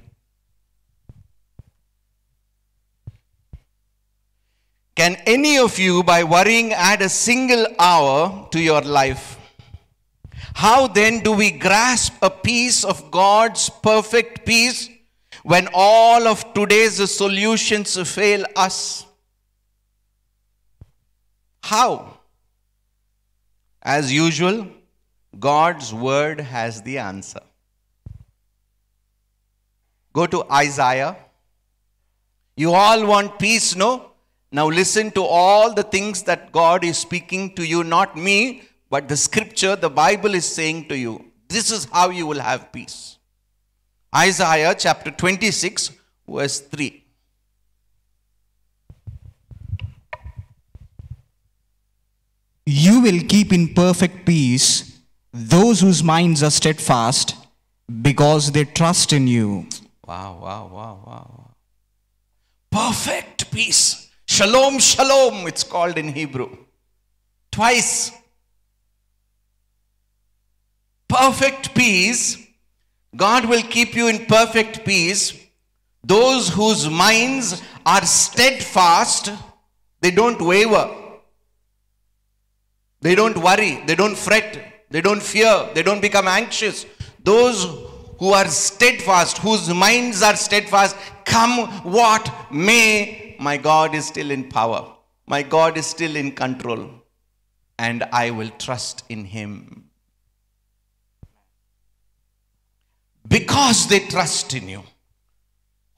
Can 4.95 5.15
any 5.25 5.57
of 5.57 5.79
you, 5.79 6.03
by 6.03 6.23
worrying, 6.23 6.73
add 6.73 7.01
a 7.01 7.09
single 7.09 7.65
hour 7.79 8.47
to 8.51 8.59
your 8.59 8.81
life? 8.81 9.37
How 10.53 10.87
then 10.87 11.21
do 11.21 11.31
we 11.31 11.51
grasp 11.51 12.13
a 12.21 12.29
piece 12.29 12.83
of 12.83 13.09
God's 13.09 13.69
perfect 13.69 14.45
peace 14.45 14.89
when 15.43 15.69
all 15.73 16.27
of 16.27 16.53
today's 16.53 16.97
solutions 17.09 17.97
fail 18.11 18.43
us? 18.55 19.05
How? 21.69 22.17
As 23.83 24.11
usual, 24.11 24.67
God's 25.37 25.93
word 25.93 26.39
has 26.39 26.81
the 26.81 26.97
answer. 26.97 27.41
Go 30.11 30.25
to 30.25 30.43
Isaiah. 30.51 31.15
You 32.57 32.73
all 32.73 33.05
want 33.05 33.37
peace, 33.37 33.75
no? 33.75 34.13
Now 34.51 34.67
listen 34.67 35.11
to 35.11 35.21
all 35.21 35.71
the 35.71 35.83
things 35.83 36.23
that 36.23 36.51
God 36.51 36.83
is 36.83 36.97
speaking 36.97 37.53
to 37.53 37.63
you, 37.63 37.83
not 37.83 38.17
me, 38.17 38.63
but 38.89 39.07
the 39.07 39.15
scripture, 39.15 39.75
the 39.75 39.91
Bible 39.91 40.33
is 40.33 40.45
saying 40.45 40.87
to 40.87 40.97
you. 40.97 41.23
This 41.47 41.71
is 41.71 41.85
how 41.85 42.09
you 42.09 42.25
will 42.25 42.39
have 42.39 42.71
peace. 42.71 43.19
Isaiah 44.15 44.73
chapter 44.75 45.11
26, 45.11 45.91
verse 46.27 46.61
3. 46.61 47.03
You 52.71 52.99
will 52.99 53.21
keep 53.21 53.51
in 53.51 53.73
perfect 53.73 54.27
peace 54.27 55.01
those 55.33 55.81
whose 55.81 56.03
minds 56.03 56.43
are 56.43 56.51
steadfast 56.51 57.35
because 58.03 58.51
they 58.51 58.63
trust 58.65 59.11
in 59.11 59.25
you. 59.27 59.65
Wow, 60.05 60.37
wow, 60.39 60.69
wow, 60.71 61.03
wow. 61.03 61.51
Perfect 62.69 63.49
peace. 63.49 64.11
Shalom, 64.27 64.77
shalom, 64.77 65.47
it's 65.47 65.63
called 65.63 65.97
in 65.97 66.09
Hebrew. 66.09 66.57
Twice. 67.51 68.11
Perfect 71.07 71.73
peace. 71.73 72.37
God 73.15 73.45
will 73.45 73.63
keep 73.63 73.95
you 73.95 74.09
in 74.09 74.27
perfect 74.27 74.85
peace. 74.85 75.33
Those 76.03 76.49
whose 76.49 76.87
minds 76.87 77.63
are 77.83 78.05
steadfast, 78.05 79.31
they 80.01 80.11
don't 80.11 80.39
waver. 80.39 80.98
They 83.01 83.15
don't 83.15 83.37
worry. 83.37 83.81
They 83.85 83.95
don't 83.95 84.17
fret. 84.17 84.85
They 84.89 85.01
don't 85.01 85.21
fear. 85.21 85.69
They 85.73 85.83
don't 85.83 86.01
become 86.01 86.27
anxious. 86.27 86.85
Those 87.23 87.65
who 88.17 88.31
are 88.33 88.47
steadfast, 88.47 89.37
whose 89.37 89.73
minds 89.73 90.21
are 90.21 90.35
steadfast, 90.35 90.95
come 91.25 91.67
what 91.83 92.51
may, 92.51 93.35
my 93.39 93.55
God 93.55 93.95
is 93.95 94.07
still 94.07 94.31
in 94.31 94.49
power. 94.49 94.93
My 95.27 95.43
God 95.43 95.77
is 95.77 95.85
still 95.85 96.15
in 96.15 96.33
control. 96.33 96.89
And 97.77 98.03
I 98.11 98.31
will 98.31 98.49
trust 98.57 99.03
in 99.07 99.23
Him. 99.23 99.85
Because 103.25 103.87
they 103.87 103.99
trust 103.99 104.53
in 104.53 104.67
you. 104.67 104.83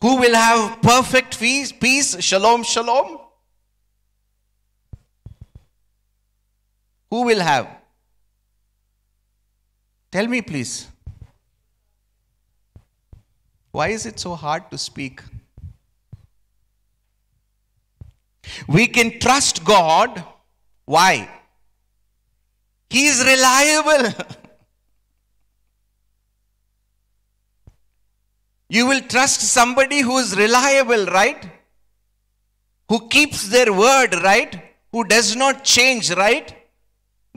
Who 0.01 0.17
will 0.17 0.35
have 0.35 0.81
perfect 0.81 1.39
peace? 1.39 2.19
Shalom, 2.19 2.63
shalom. 2.63 3.20
Who 7.11 7.23
will 7.23 7.41
have? 7.41 7.67
Tell 10.11 10.27
me, 10.27 10.41
please. 10.41 10.87
Why 13.71 13.89
is 13.89 14.05
it 14.05 14.19
so 14.19 14.35
hard 14.35 14.71
to 14.71 14.77
speak? 14.77 15.21
We 18.67 18.87
can 18.87 19.19
trust 19.19 19.63
God. 19.63 20.23
Why? 20.85 21.29
He 22.89 23.07
is 23.07 23.23
reliable. 23.25 24.13
you 28.69 28.85
will 28.87 29.01
trust 29.01 29.41
somebody 29.41 29.99
who 29.99 30.17
is 30.17 30.35
reliable, 30.35 31.05
right? 31.05 31.49
Who 32.89 33.07
keeps 33.09 33.49
their 33.49 33.71
word, 33.73 34.15
right? 34.15 34.73
Who 34.91 35.05
does 35.05 35.35
not 35.35 35.63
change, 35.63 36.11
right? 36.11 36.60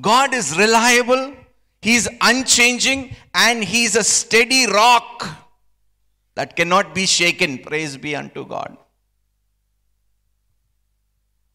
God 0.00 0.34
is 0.34 0.56
reliable, 0.56 1.34
He 1.80 1.94
is 1.94 2.08
unchanging, 2.20 3.14
and 3.34 3.62
He 3.62 3.84
is 3.84 3.96
a 3.96 4.04
steady 4.04 4.66
rock 4.66 5.26
that 6.34 6.56
cannot 6.56 6.94
be 6.94 7.06
shaken. 7.06 7.58
Praise 7.58 7.96
be 7.96 8.16
unto 8.16 8.46
God. 8.46 8.76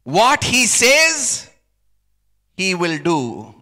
What 0.03 0.43
He 0.43 0.65
says, 0.65 1.49
He 2.55 2.75
will 2.75 2.97
do. 2.99 3.55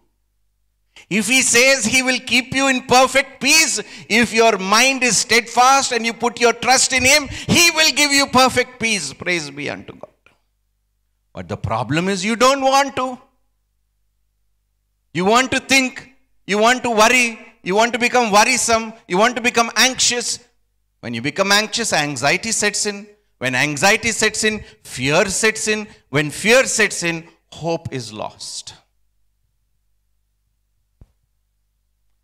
If 1.09 1.27
He 1.27 1.41
says 1.41 1.85
He 1.85 2.03
will 2.03 2.19
keep 2.19 2.53
you 2.53 2.67
in 2.67 2.83
perfect 2.83 3.41
peace, 3.41 3.81
if 4.09 4.33
your 4.33 4.57
mind 4.57 5.03
is 5.03 5.17
steadfast 5.17 5.91
and 5.91 6.05
you 6.05 6.13
put 6.13 6.39
your 6.39 6.53
trust 6.53 6.93
in 6.93 7.03
Him, 7.03 7.27
He 7.27 7.71
will 7.71 7.91
give 7.91 8.11
you 8.11 8.27
perfect 8.27 8.79
peace. 8.79 9.13
Praise 9.13 9.49
be 9.49 9.69
unto 9.69 9.93
God. 9.93 10.11
But 11.33 11.47
the 11.47 11.57
problem 11.57 12.09
is 12.09 12.23
you 12.23 12.35
don't 12.35 12.61
want 12.61 12.95
to. 12.97 13.19
You 15.17 15.25
want 15.25 15.49
to 15.49 15.59
think, 15.59 16.13
you 16.45 16.59
want 16.59 16.83
to 16.83 16.91
worry, 16.91 17.39
you 17.63 17.73
want 17.73 17.91
to 17.93 17.97
become 17.97 18.31
worrisome, 18.31 18.93
you 19.07 19.17
want 19.17 19.35
to 19.35 19.41
become 19.41 19.71
anxious. 19.75 20.37
When 20.99 21.15
you 21.15 21.23
become 21.23 21.51
anxious, 21.51 21.91
anxiety 21.91 22.51
sets 22.51 22.85
in. 22.85 23.07
When 23.39 23.55
anxiety 23.55 24.11
sets 24.11 24.43
in, 24.43 24.63
fear 24.83 25.25
sets 25.25 25.67
in. 25.67 25.87
When 26.09 26.29
fear 26.29 26.65
sets 26.67 27.01
in, 27.01 27.27
hope 27.51 27.91
is 27.91 28.13
lost. 28.13 28.75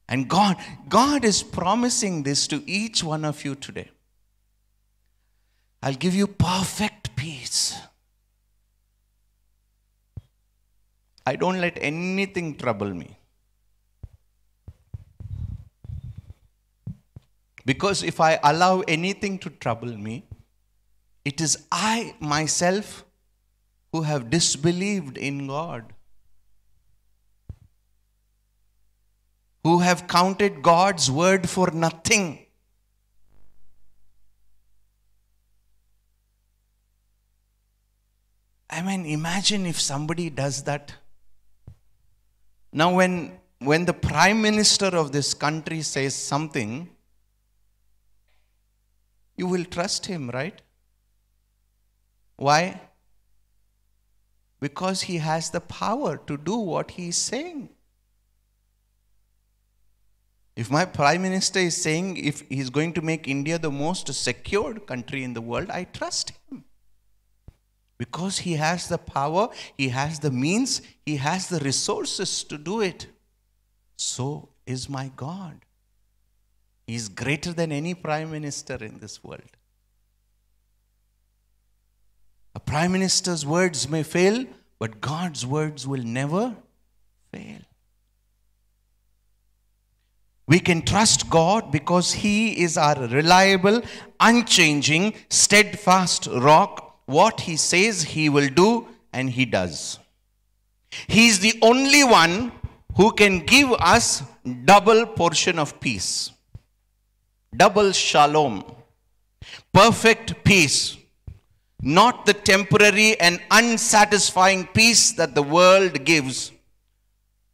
And 0.07 0.29
God, 0.29 0.57
God 0.87 1.25
is 1.25 1.41
promising 1.41 2.21
this 2.21 2.45
to 2.45 2.61
each 2.69 3.03
one 3.03 3.25
of 3.25 3.43
you 3.43 3.55
today. 3.55 3.89
I'll 5.81 5.95
give 5.95 6.13
you 6.13 6.27
perfect 6.27 7.15
peace. 7.15 7.75
I 11.25 11.35
don't 11.35 11.61
let 11.61 11.77
anything 11.81 12.55
trouble 12.55 12.93
me. 12.93 13.17
Because 17.65 18.03
if 18.03 18.19
I 18.19 18.39
allow 18.43 18.81
anything 18.81 19.39
to 19.39 19.49
trouble 19.49 19.95
me, 19.95 20.25
it 21.23 21.39
is 21.39 21.57
I 21.71 22.15
myself 22.19 23.05
who 23.93 24.01
have 24.01 24.29
disbelieved 24.29 25.17
in 25.17 25.47
God, 25.47 25.93
who 29.63 29.79
have 29.79 30.07
counted 30.07 30.61
God's 30.61 31.09
word 31.09 31.49
for 31.49 31.71
nothing. 31.71 32.39
I 38.69 38.81
mean, 38.81 39.05
imagine 39.05 39.65
if 39.65 39.79
somebody 39.79 40.29
does 40.29 40.63
that. 40.63 40.95
Now, 42.75 42.95
when, 42.95 43.39
when 43.59 43.85
the 43.85 43.93
prime 43.93 44.41
minister 44.41 44.87
of 44.87 45.11
this 45.11 45.35
country 45.35 45.83
says 45.83 46.15
something, 46.15 46.89
you 49.37 49.45
will 49.45 49.63
trust 49.63 50.07
him, 50.07 50.31
right? 50.31 50.59
Why? 52.35 52.81
Because 54.59 55.03
he 55.03 55.17
has 55.17 55.51
the 55.51 55.61
power 55.61 56.17
to 56.25 56.35
do 56.35 56.57
what 56.57 56.91
he 56.91 57.09
is 57.09 57.17
saying. 57.17 57.69
If 60.55 60.71
my 60.71 60.85
prime 60.85 61.21
minister 61.21 61.59
is 61.59 61.79
saying 61.79 62.17
if 62.17 62.41
he's 62.49 62.69
going 62.71 62.93
to 62.93 63.01
make 63.01 63.27
India 63.27 63.59
the 63.59 63.71
most 63.71 64.11
secured 64.13 64.87
country 64.87 65.23
in 65.23 65.33
the 65.33 65.41
world, 65.41 65.69
I 65.69 65.83
trust 65.85 66.33
him. 66.49 66.63
Because 67.97 68.39
he 68.39 68.53
has 68.53 68.87
the 68.89 68.97
power, 68.97 69.49
he 69.77 69.89
has 69.89 70.19
the 70.19 70.31
means, 70.31 70.81
he 71.05 71.17
has 71.17 71.47
the 71.47 71.59
resources 71.59 72.43
to 72.45 72.57
do 72.57 72.81
it. 72.81 73.07
So 73.95 74.49
is 74.65 74.89
my 74.89 75.11
God. 75.15 75.59
He 76.87 76.95
is 76.95 77.07
greater 77.07 77.53
than 77.53 77.71
any 77.71 77.93
prime 77.93 78.31
minister 78.31 78.75
in 78.75 78.99
this 78.99 79.23
world. 79.23 79.41
A 82.55 82.59
prime 82.59 82.91
minister's 82.91 83.45
words 83.45 83.89
may 83.89 84.03
fail, 84.03 84.45
but 84.79 85.01
God's 85.01 85.45
words 85.45 85.87
will 85.87 86.03
never 86.03 86.55
fail. 87.31 87.61
We 90.45 90.59
can 90.59 90.81
trust 90.81 91.29
God 91.29 91.71
because 91.71 92.13
He 92.13 92.61
is 92.61 92.77
our 92.77 93.07
reliable, 93.07 93.81
unchanging, 94.19 95.15
steadfast 95.29 96.27
rock. 96.27 96.92
What 97.05 97.41
He 97.41 97.57
says 97.57 98.03
He 98.03 98.29
will 98.29 98.49
do, 98.49 98.87
and 99.11 99.29
He 99.29 99.45
does. 99.45 99.99
He 101.07 101.27
is 101.27 101.39
the 101.39 101.57
only 101.61 102.03
one 102.03 102.51
who 102.95 103.11
can 103.11 103.39
give 103.39 103.71
us 103.73 104.23
double 104.65 105.05
portion 105.05 105.59
of 105.59 105.79
peace. 105.79 106.31
Double 107.55 107.91
shalom. 107.91 108.63
Perfect 109.71 110.43
peace. 110.43 110.97
Not 111.81 112.25
the 112.25 112.33
temporary 112.33 113.19
and 113.19 113.41
unsatisfying 113.51 114.67
peace 114.67 115.11
that 115.13 115.35
the 115.35 115.43
world 115.43 116.05
gives, 116.05 116.51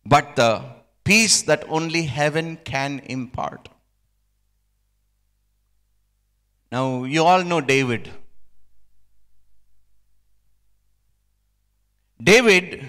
but 0.05 0.35
the 0.35 0.63
peace 1.03 1.41
that 1.43 1.63
only 1.67 2.03
heaven 2.03 2.57
can 2.63 2.99
impart. 3.05 3.69
Now, 6.71 7.05
you 7.05 7.23
all 7.23 7.43
know 7.43 7.61
David. 7.61 8.11
David 12.21 12.85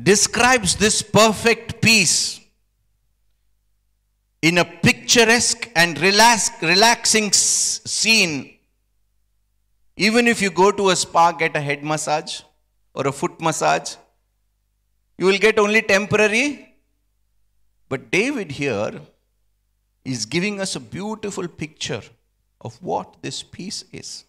describes 0.00 0.76
this 0.76 1.02
perfect 1.02 1.82
peace 1.82 2.40
in 4.40 4.58
a 4.58 4.64
picturesque 4.64 5.70
and 5.76 6.00
relax, 6.00 6.50
relaxing 6.62 7.32
scene. 7.32 8.54
Even 9.96 10.26
if 10.26 10.40
you 10.40 10.50
go 10.50 10.72
to 10.72 10.88
a 10.88 10.96
spa, 10.96 11.32
get 11.32 11.54
a 11.54 11.60
head 11.60 11.84
massage 11.84 12.40
or 12.94 13.06
a 13.06 13.12
foot 13.12 13.40
massage, 13.40 13.96
you 15.18 15.26
will 15.26 15.38
get 15.38 15.58
only 15.58 15.82
temporary. 15.82 16.74
But 17.88 18.10
David 18.10 18.52
here 18.52 19.00
is 20.04 20.24
giving 20.24 20.60
us 20.60 20.74
a 20.74 20.80
beautiful 20.80 21.46
picture 21.46 22.02
of 22.60 22.82
what 22.82 23.22
this 23.22 23.42
peace 23.42 23.84
is. 23.92 24.24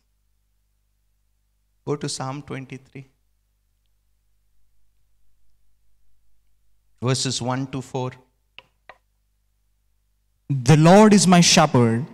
Go 1.86 1.96
to 1.96 2.10
Psalm 2.10 2.42
23. 2.42 3.13
Verses 7.04 7.42
1 7.42 7.68
to 7.72 7.82
4. 7.82 8.12
The 10.50 10.78
Lord 10.78 11.14
is 11.14 11.28
my 11.28 11.42
shepherd, 11.42 12.06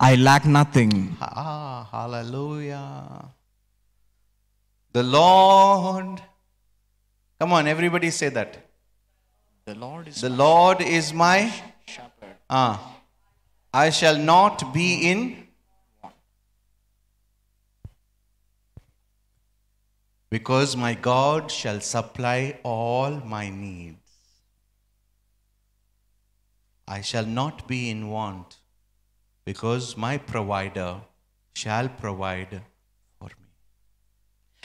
I 0.00 0.14
lack 0.16 0.46
nothing. 0.46 1.16
Ah, 1.20 1.86
hallelujah. 1.90 3.26
The 4.92 5.02
Lord. 5.02 6.22
Come 7.38 7.52
on, 7.52 7.66
everybody 7.66 8.10
say 8.10 8.30
that. 8.30 8.56
The 9.66 9.74
Lord 9.74 10.08
is 10.08 10.20
The 10.20 10.30
Lord 10.30 10.80
is 10.80 11.12
my. 11.12 11.38
shepherd. 11.86 12.36
Ah, 12.48 12.96
I 13.72 13.90
shall 13.90 14.16
not 14.16 14.72
be 14.72 14.88
in. 15.10 15.46
Because 20.30 20.76
my 20.76 20.94
God 20.94 21.50
shall 21.50 21.80
supply 21.80 22.58
all 22.62 23.10
my 23.36 23.50
needs. 23.50 24.01
I 26.94 27.00
shall 27.00 27.24
not 27.24 27.66
be 27.66 27.88
in 27.88 28.10
want, 28.10 28.58
because 29.46 29.96
my 29.96 30.18
provider 30.18 30.96
shall 31.54 31.88
provide 31.88 32.60
for 33.18 33.28
me. 33.28 33.50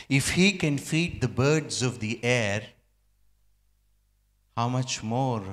If 0.09 0.31
he 0.31 0.51
can 0.51 0.77
feed 0.77 1.21
the 1.21 1.29
birds 1.29 1.81
of 1.81 1.99
the 1.99 2.19
air, 2.21 2.63
how 4.57 4.67
much 4.67 5.03
more 5.03 5.43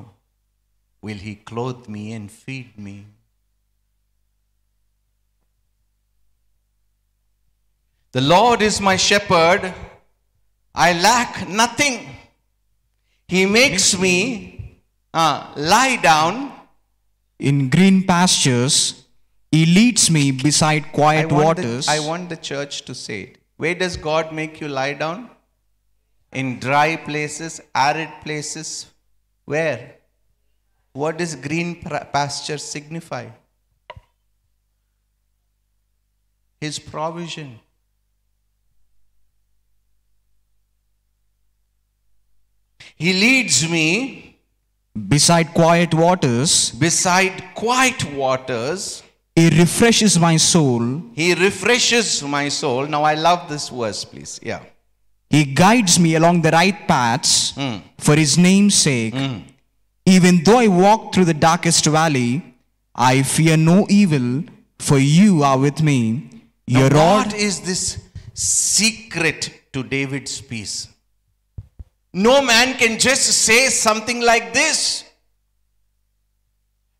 will 1.00 1.20
he 1.28 1.37
clothe 1.37 1.87
me 1.87 2.12
and 2.12 2.28
feed 2.28 2.76
me? 2.76 3.06
The 8.10 8.20
Lord 8.20 8.62
is 8.62 8.80
my 8.80 8.96
shepherd, 8.96 9.72
I 10.74 10.92
lack 10.92 11.48
nothing. 11.48 12.00
He 13.28 13.46
makes 13.46 13.96
me 13.96 14.80
uh, 15.12 15.52
lie 15.56 16.00
down. 16.02 16.50
In 17.38 17.68
green 17.68 18.05
pastures, 18.05 19.05
He 19.51 19.66
leads 19.66 20.11
me 20.11 20.33
beside 20.33 20.85
I 20.87 20.88
quiet 20.88 21.29
the, 21.29 21.35
waters. 21.37 21.88
I 21.88 22.01
want 22.01 22.29
the 22.29 22.37
church 22.37 22.83
to 22.87 22.94
say 22.94 23.20
it. 23.23 23.38
Where 23.57 23.75
does 23.75 23.97
God 23.97 24.33
make 24.33 24.61
you 24.61 24.66
lie 24.66 24.94
down? 24.94 25.31
In 26.33 26.59
dry 26.59 26.97
places, 26.97 27.61
arid 27.73 28.11
places. 28.23 28.87
Where? 29.44 29.94
What 30.92 31.18
does 31.18 31.37
green 31.37 31.83
pasture 31.83 32.59
signify? 32.59 33.29
His 36.61 36.81
provision. 36.81 37.61
He 42.97 43.12
leads 43.12 43.68
me 43.68 44.34
beside 45.09 45.52
quiet 45.54 45.92
waters, 45.94 46.70
beside 46.70 47.42
quiet 47.54 48.04
waters. 48.12 49.02
He 49.37 49.50
refreshes 49.50 50.18
my 50.18 50.37
soul. 50.37 51.02
He 51.14 51.35
refreshes 51.35 52.22
my 52.22 52.48
soul. 52.48 52.87
Now, 52.87 53.02
I 53.02 53.14
love 53.14 53.48
this 53.48 53.68
verse, 53.68 54.04
please. 54.04 54.38
Yeah. 54.42 54.61
He 55.28 55.44
guides 55.44 55.98
me 55.98 56.14
along 56.14 56.42
the 56.42 56.52
right 56.52 56.87
paths 56.87 57.50
Hmm. 57.57 57.78
for 57.98 58.14
His 58.14 58.38
name's 58.38 58.76
sake. 58.76 59.14
Even 60.07 60.44
though 60.44 60.59
I 60.59 60.68
walk 60.68 61.12
through 61.14 61.24
the 61.24 61.35
darkest 61.35 61.87
valley, 61.87 62.44
I 62.94 63.22
fear 63.22 63.57
no 63.57 63.87
evil, 63.88 64.44
for 64.78 64.98
you 64.98 65.42
are 65.42 65.59
with 65.59 65.83
me. 65.83 66.30
Your 66.66 66.90
Now, 66.90 66.96
rod 66.96 67.26
what 67.26 67.35
is 67.35 67.61
this 67.61 67.98
secret 68.35 69.50
to 69.72 69.83
David's 69.83 70.40
peace? 70.40 70.87
No 72.16 72.40
man 72.40 72.77
can 72.79 73.00
just 73.00 73.24
say 73.24 73.68
something 73.70 74.20
like 74.20 74.55
this. 74.55 75.03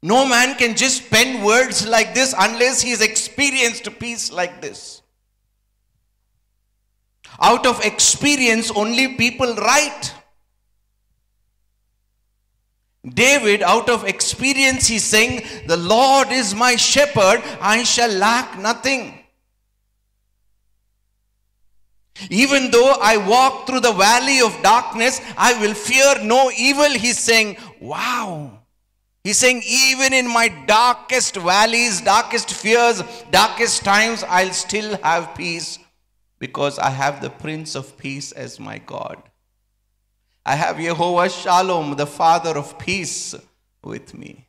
No 0.03 0.27
man 0.27 0.57
can 0.57 0.75
just 0.75 1.09
pen 1.09 1.45
words 1.45 1.87
like 1.87 2.15
this 2.15 2.35
unless 2.37 2.83
he 2.83 2.91
has 2.91 3.01
experienced 3.01 3.89
peace 4.01 4.33
like 4.33 4.61
this. 4.61 5.03
Out 7.41 7.65
of 7.65 7.81
experience, 7.85 8.73
only 8.73 9.15
people 9.15 9.55
write. 9.55 10.13
David, 13.09 13.63
out 13.63 13.89
of 13.89 14.05
experience, 14.05 14.89
he's 14.89 15.05
saying, 15.05 15.45
The 15.69 15.77
Lord 15.77 16.33
is 16.33 16.57
my 16.57 16.75
shepherd, 16.75 17.41
I 17.61 17.85
shall 17.85 18.11
lack 18.11 18.59
nothing. 18.59 19.24
Even 22.31 22.71
though 22.71 22.95
I 23.01 23.17
walk 23.17 23.67
through 23.67 23.81
the 23.81 23.93
valley 23.93 24.41
of 24.41 24.57
darkness, 24.63 25.21
I 25.37 25.61
will 25.61 25.75
fear 25.75 26.15
no 26.23 26.51
evil. 26.57 26.91
He's 26.91 27.19
saying, 27.19 27.57
Wow. 27.81 28.61
He's 29.25 29.39
saying, 29.39 29.63
even 29.67 30.13
in 30.13 30.29
my 30.29 30.49
darkest 30.67 31.37
valleys, 31.37 32.03
darkest 32.03 32.53
fears, 32.53 33.03
darkest 33.31 33.83
times, 33.83 34.23
I'll 34.23 34.53
still 34.53 34.99
have 34.99 35.35
peace 35.35 35.79
because 36.39 36.79
I 36.79 36.91
have 36.91 37.23
the 37.23 37.31
Prince 37.31 37.75
of 37.75 37.97
Peace 37.97 38.33
as 38.33 38.61
my 38.61 38.77
God. 38.77 39.23
I 40.45 40.57
have 40.57 40.77
Jehovah 40.77 41.31
Shalom, 41.31 41.97
the 41.97 42.07
Father 42.07 42.59
of 42.59 42.79
peace, 42.79 43.35
with 43.83 44.13
me. 44.13 44.47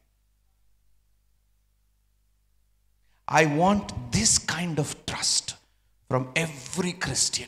I 3.30 3.46
want 3.46 4.12
this 4.12 4.38
kind 4.38 4.78
of 4.78 5.06
trust 5.06 5.56
from 6.10 6.32
every 6.36 6.92
Christian. 6.92 7.48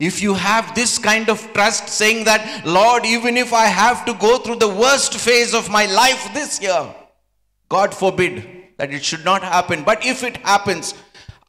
If 0.00 0.22
you 0.22 0.32
have 0.32 0.74
this 0.74 0.98
kind 0.98 1.28
of 1.28 1.52
trust, 1.52 1.90
saying 1.90 2.24
that, 2.24 2.64
Lord, 2.64 3.04
even 3.04 3.36
if 3.36 3.52
I 3.52 3.66
have 3.66 4.06
to 4.06 4.14
go 4.14 4.38
through 4.38 4.56
the 4.56 4.68
worst 4.68 5.14
phase 5.14 5.54
of 5.54 5.68
my 5.68 5.84
life 5.84 6.32
this 6.32 6.60
year, 6.62 6.94
God 7.68 7.94
forbid 7.94 8.64
that 8.78 8.94
it 8.94 9.04
should 9.04 9.26
not 9.26 9.42
happen, 9.42 9.84
but 9.84 10.06
if 10.06 10.22
it 10.24 10.38
happens, 10.38 10.94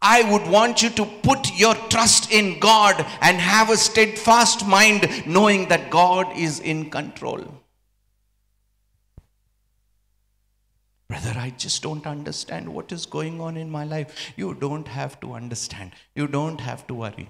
I 0.02 0.30
would 0.30 0.46
want 0.48 0.84
you 0.84 0.90
to 0.90 1.06
put 1.06 1.54
your 1.58 1.76
trust 1.76 2.30
in 2.34 2.60
God 2.60 3.06
and 3.22 3.38
have 3.38 3.70
a 3.70 3.78
steadfast 3.78 4.68
mind, 4.68 5.08
knowing 5.26 5.70
that 5.70 5.90
God 5.90 6.36
is 6.36 6.60
in 6.60 6.90
control. 6.90 7.46
Brother, 11.08 11.36
I 11.38 11.52
just 11.52 11.82
don't 11.82 12.06
understand 12.06 12.68
what 12.68 12.92
is 12.92 13.06
going 13.06 13.40
on 13.40 13.56
in 13.56 13.70
my 13.70 13.86
life. 13.86 14.34
You 14.36 14.56
don't 14.56 14.90
have 14.90 15.20
to 15.22 15.34
understand. 15.34 15.94
You 16.16 16.28
don't 16.28 16.60
have 16.60 16.86
to 16.88 16.94
worry. 16.96 17.30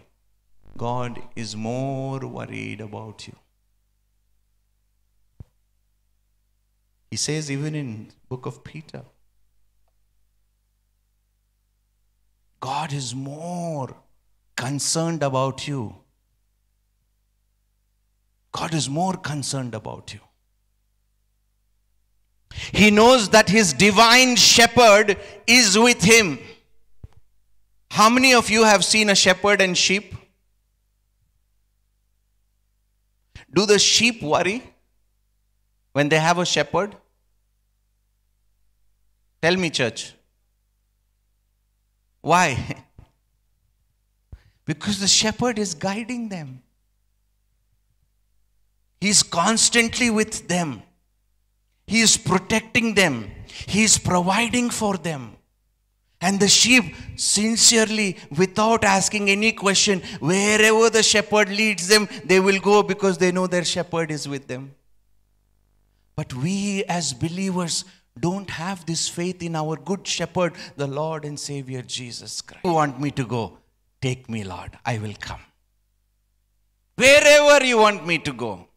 God 0.77 1.21
is 1.36 1.55
more 1.55 2.19
worried 2.19 2.81
about 2.81 3.27
you. 3.27 3.36
He 7.12 7.17
says 7.17 7.51
even 7.51 7.75
in 7.75 8.07
book 8.29 8.45
of 8.45 8.63
Peter, 8.63 9.03
God 12.62 12.93
is 12.93 13.13
more 13.13 13.95
concerned 14.55 15.23
about 15.23 15.67
you. 15.67 15.95
God 18.51 18.73
is 18.73 18.89
more 18.89 19.15
concerned 19.15 19.75
about 19.75 20.13
you. 20.13 20.19
He 22.71 22.91
knows 22.91 23.29
that 23.29 23.49
his 23.49 23.73
divine 23.73 24.36
shepherd 24.36 25.17
is 25.47 25.77
with 25.77 26.01
him. 26.01 26.39
How 27.89 28.10
many 28.10 28.34
of 28.34 28.49
you 28.49 28.63
have 28.63 28.86
seen 28.86 29.10
a 29.10 29.15
shepherd 29.15 29.62
and 29.62 29.77
sheep? 29.77 30.15
Do 33.53 33.65
the 33.65 33.79
sheep 33.79 34.21
worry 34.21 34.63
when 35.91 36.09
they 36.09 36.19
have 36.19 36.37
a 36.37 36.45
shepherd? 36.45 36.95
Tell 39.41 39.55
me, 39.55 39.69
church. 39.69 40.13
Why? 42.21 42.75
Because 44.63 44.99
the 44.99 45.07
shepherd 45.07 45.57
is 45.59 45.73
guiding 45.73 46.29
them. 46.29 46.61
He's 49.01 49.23
constantly 49.23 50.09
with 50.09 50.47
them. 50.47 50.83
He 51.87 51.99
is 51.99 52.15
protecting 52.15 52.93
them. 52.93 53.31
He 53.47 53.83
is 53.83 53.97
providing 53.97 54.69
for 54.69 54.95
them. 54.95 55.35
And 56.23 56.39
the 56.39 56.47
sheep, 56.47 56.95
sincerely, 57.15 58.15
without 58.38 58.84
asking 58.84 59.29
any 59.31 59.51
question, 59.51 60.01
wherever 60.19 60.89
the 60.89 61.01
shepherd 61.01 61.49
leads 61.49 61.88
them, 61.88 62.07
they 62.23 62.39
will 62.39 62.60
go 62.60 62.84
because 62.84 63.17
they 63.17 63.31
know 63.31 63.47
their 63.47 63.65
shepherd 63.65 64.12
is 64.12 64.27
with 64.29 64.47
them. 64.47 64.75
But 66.15 66.31
we, 66.36 66.84
as 66.84 67.13
believers, 67.13 67.86
don't 68.19 68.51
have 68.51 68.86
this 68.86 69.10
faith 69.10 69.41
in 69.41 69.55
our 69.55 69.75
good 69.77 70.05
shepherd, 70.05 70.53
the 70.75 70.86
Lord 70.86 71.25
and 71.25 71.39
Savior 71.39 71.81
Jesus 71.81 72.41
Christ. 72.41 72.65
You 72.65 72.73
want 72.73 72.99
me 72.99 73.10
to 73.12 73.25
go? 73.25 73.57
Take 73.99 74.29
me, 74.29 74.43
Lord. 74.43 74.77
I 74.86 74.99
will 74.99 75.15
come. 75.19 75.39
Wherever 76.95 77.65
you 77.65 77.79
want 77.79 78.05
me 78.05 78.19
to 78.19 78.34
go. 78.34 78.67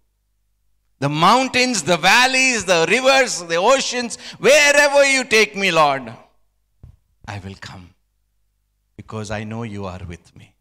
The 1.00 1.08
mountains, 1.10 1.82
the 1.82 1.98
valleys, 1.98 2.64
the 2.64 2.86
rivers, 2.88 3.42
the 3.42 3.56
oceans, 3.56 4.16
wherever 4.38 5.04
you 5.04 5.24
take 5.24 5.54
me, 5.54 5.70
Lord, 5.70 6.10
I 7.26 7.40
will 7.44 7.54
come. 7.60 7.90
Because 8.96 9.30
I 9.30 9.44
know 9.44 9.62
you 9.62 9.86
are 9.86 10.00
with 10.08 10.34
me. 10.36 10.54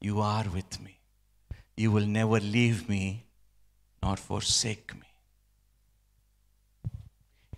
You 0.00 0.20
are 0.20 0.44
with 0.54 0.80
me. 0.80 0.98
You 1.76 1.90
will 1.90 2.06
never 2.06 2.38
leave 2.40 2.88
me 2.88 3.24
nor 4.02 4.16
forsake 4.16 4.94
me. 4.94 5.02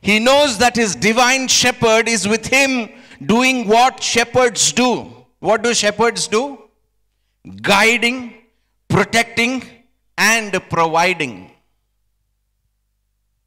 He 0.01 0.18
knows 0.18 0.59
that 0.59 0.77
his 0.77 0.94
divine 0.94 1.49
shepherd 1.49 2.09
is 2.09 2.27
with 2.27 2.47
him 2.47 2.88
doing 3.25 3.66
what 3.68 4.03
shepherds 4.03 4.73
do. 4.73 5.12
What 5.40 5.62
do 5.62 5.75
shepherds 5.75 6.29
do? 6.29 6.59
Guiding, 7.62 8.35
protecting, 8.88 9.64
and 10.16 10.53
providing. 10.71 11.51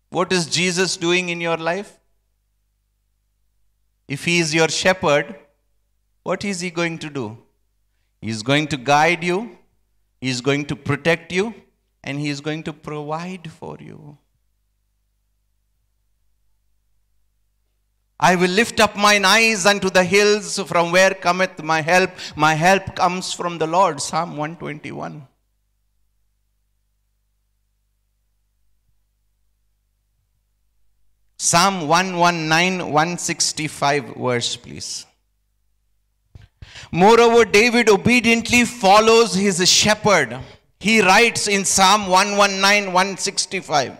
What 0.09 0.31
is 0.31 0.45
Jesus 0.45 0.97
doing 0.97 1.29
in 1.29 1.41
your 1.41 1.57
life? 1.57 1.97
If 4.07 4.25
he 4.25 4.39
is 4.39 4.53
your 4.53 4.69
shepherd, 4.69 5.35
what 6.23 6.43
is 6.45 6.59
he 6.61 6.69
going 6.69 6.97
to 6.99 7.09
do? 7.09 7.37
He 8.21 8.29
is 8.29 8.43
going 8.43 8.67
to 8.67 8.77
guide 8.77 9.23
you, 9.23 9.57
he 10.19 10.29
is 10.29 10.41
going 10.41 10.65
to 10.65 10.75
protect 10.75 11.31
you, 11.31 11.53
and 12.03 12.19
he 12.19 12.29
is 12.29 12.41
going 12.41 12.63
to 12.63 12.73
provide 12.73 13.51
for 13.51 13.77
you. 13.79 14.17
I 18.19 18.35
will 18.35 18.51
lift 18.51 18.79
up 18.79 18.95
mine 18.95 19.25
eyes 19.25 19.65
unto 19.65 19.89
the 19.89 20.03
hills 20.03 20.59
from 20.59 20.91
where 20.91 21.15
cometh 21.15 21.63
my 21.63 21.81
help. 21.81 22.11
My 22.35 22.53
help 22.53 22.95
comes 22.95 23.33
from 23.33 23.57
the 23.57 23.65
Lord. 23.65 23.99
Psalm 23.99 24.37
121. 24.37 25.27
Psalm 31.43 31.87
119, 31.87 32.91
165 32.91 34.15
verse, 34.15 34.55
please. 34.57 35.07
Moreover, 36.91 37.45
David 37.45 37.89
obediently 37.89 38.63
follows 38.63 39.33
his 39.33 39.67
shepherd. 39.67 40.37
He 40.79 41.01
writes 41.01 41.47
in 41.47 41.65
Psalm 41.65 42.05
119, 42.05 42.93
165. 42.93 43.97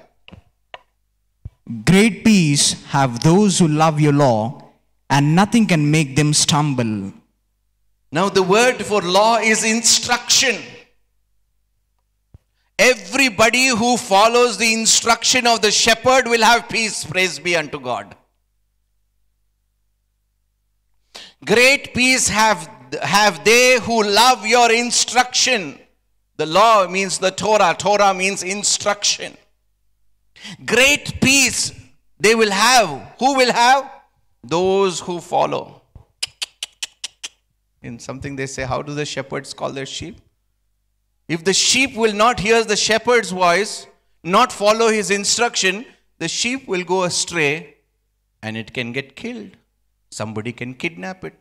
Great 1.83 2.23
peace 2.23 2.83
have 2.89 3.23
those 3.23 3.57
who 3.57 3.67
love 3.67 3.99
your 3.99 4.13
law, 4.13 4.69
and 5.09 5.35
nothing 5.35 5.65
can 5.65 5.89
make 5.89 6.15
them 6.15 6.35
stumble. 6.35 7.11
Now, 8.11 8.29
the 8.29 8.43
word 8.43 8.85
for 8.85 9.01
law 9.01 9.37
is 9.37 9.63
instruction. 9.63 10.61
Everybody 12.83 13.67
who 13.67 13.95
follows 13.95 14.57
the 14.57 14.73
instruction 14.73 15.45
of 15.45 15.61
the 15.61 15.69
shepherd 15.69 16.25
will 16.25 16.41
have 16.41 16.67
peace. 16.67 17.05
Praise 17.05 17.37
be 17.37 17.55
unto 17.55 17.79
God. 17.79 18.15
Great 21.45 21.93
peace 21.93 22.27
have, 22.27 22.67
have 23.03 23.43
they 23.45 23.79
who 23.79 24.03
love 24.03 24.47
your 24.47 24.71
instruction. 24.71 25.77
The 26.37 26.47
law 26.47 26.87
means 26.87 27.19
the 27.19 27.29
Torah, 27.29 27.75
Torah 27.77 28.15
means 28.15 28.41
instruction. 28.41 29.37
Great 30.65 31.21
peace 31.21 31.71
they 32.19 32.33
will 32.33 32.49
have. 32.49 33.13
Who 33.19 33.35
will 33.35 33.53
have? 33.53 33.91
Those 34.43 34.99
who 35.01 35.21
follow. 35.21 35.83
In 37.83 37.99
something 37.99 38.35
they 38.35 38.47
say, 38.47 38.63
how 38.63 38.81
do 38.81 38.95
the 38.95 39.05
shepherds 39.05 39.53
call 39.53 39.71
their 39.71 39.85
sheep? 39.85 40.19
If 41.33 41.45
the 41.45 41.53
sheep 41.53 41.95
will 41.95 42.11
not 42.11 42.41
hear 42.41 42.61
the 42.65 42.75
shepherd's 42.75 43.31
voice, 43.31 43.87
not 44.21 44.51
follow 44.51 44.89
his 44.89 45.09
instruction, 45.09 45.85
the 46.17 46.27
sheep 46.27 46.67
will 46.67 46.83
go 46.83 47.03
astray 47.03 47.75
and 48.43 48.57
it 48.57 48.73
can 48.73 48.91
get 48.91 49.15
killed. 49.15 49.51
Somebody 50.09 50.51
can 50.51 50.73
kidnap 50.73 51.23
it, 51.23 51.39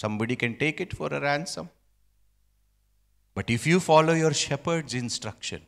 somebody 0.00 0.34
can 0.34 0.58
take 0.58 0.80
it 0.80 0.96
for 0.96 1.06
a 1.14 1.20
ransom. 1.20 1.70
But 3.32 3.50
if 3.50 3.68
you 3.68 3.78
follow 3.78 4.14
your 4.14 4.34
shepherd's 4.34 4.94
instruction, 4.94 5.62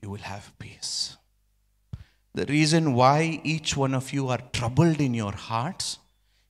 you 0.00 0.08
will 0.08 0.26
have 0.34 0.56
peace. 0.60 1.16
The 2.32 2.46
reason 2.46 2.94
why 2.94 3.40
each 3.42 3.76
one 3.76 3.92
of 3.92 4.12
you 4.12 4.28
are 4.28 4.42
troubled 4.52 5.00
in 5.00 5.14
your 5.14 5.32
hearts 5.32 5.98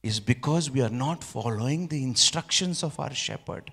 is 0.02 0.20
because 0.20 0.70
we 0.70 0.82
are 0.82 0.90
not 0.90 1.24
following 1.24 1.88
the 1.88 2.02
instructions 2.02 2.82
of 2.82 3.00
our 3.00 3.14
shepherd. 3.14 3.72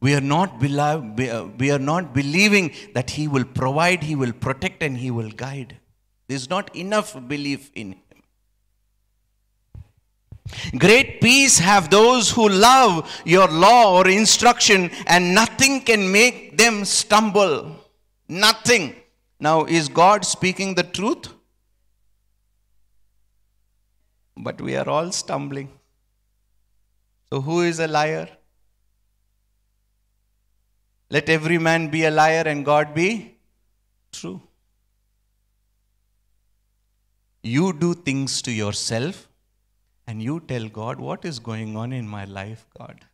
We 0.00 0.14
are 0.14 0.20
not, 0.20 0.62
uh, 0.62 1.48
we 1.58 1.70
are 1.70 1.78
not 1.78 2.12
believing 2.12 2.72
that 2.94 3.10
he 3.10 3.28
will 3.28 3.44
provide, 3.44 4.02
he 4.02 4.14
will 4.14 4.32
protect, 4.32 4.82
and 4.82 4.98
he 4.98 5.10
will 5.10 5.30
guide. 5.30 5.78
There's 6.28 6.50
not 6.50 6.74
enough 6.76 7.16
belief 7.28 7.70
in 7.74 7.92
him. 7.92 8.00
Great 10.78 11.20
peace 11.20 11.58
have 11.58 11.90
those 11.90 12.30
who 12.30 12.48
love 12.48 13.10
your 13.24 13.48
law 13.48 13.96
or 13.96 14.08
instruction, 14.08 14.90
and 15.06 15.34
nothing 15.34 15.80
can 15.80 16.10
make 16.12 16.56
them 16.56 16.84
stumble. 16.84 17.76
Nothing. 18.28 18.94
Now, 19.40 19.64
is 19.64 19.88
God 19.88 20.24
speaking 20.24 20.74
the 20.74 20.82
truth? 20.82 21.28
But 24.36 24.60
we 24.60 24.76
are 24.76 24.88
all 24.88 25.10
stumbling. 25.12 25.70
So, 27.30 27.40
who 27.40 27.62
is 27.62 27.80
a 27.80 27.88
liar? 27.88 28.28
Let 31.08 31.28
every 31.28 31.58
man 31.58 31.88
be 31.88 32.04
a 32.04 32.10
liar 32.10 32.42
and 32.46 32.64
God 32.64 32.94
be 32.94 33.36
true. 34.12 34.40
You 37.42 37.72
do 37.72 37.94
things 37.94 38.42
to 38.42 38.50
yourself 38.50 39.28
and 40.06 40.22
you 40.22 40.40
tell 40.40 40.68
God, 40.68 40.98
What 40.98 41.24
is 41.24 41.38
going 41.38 41.76
on 41.76 41.92
in 41.92 42.08
my 42.08 42.24
life, 42.24 42.66
God? 42.76 43.04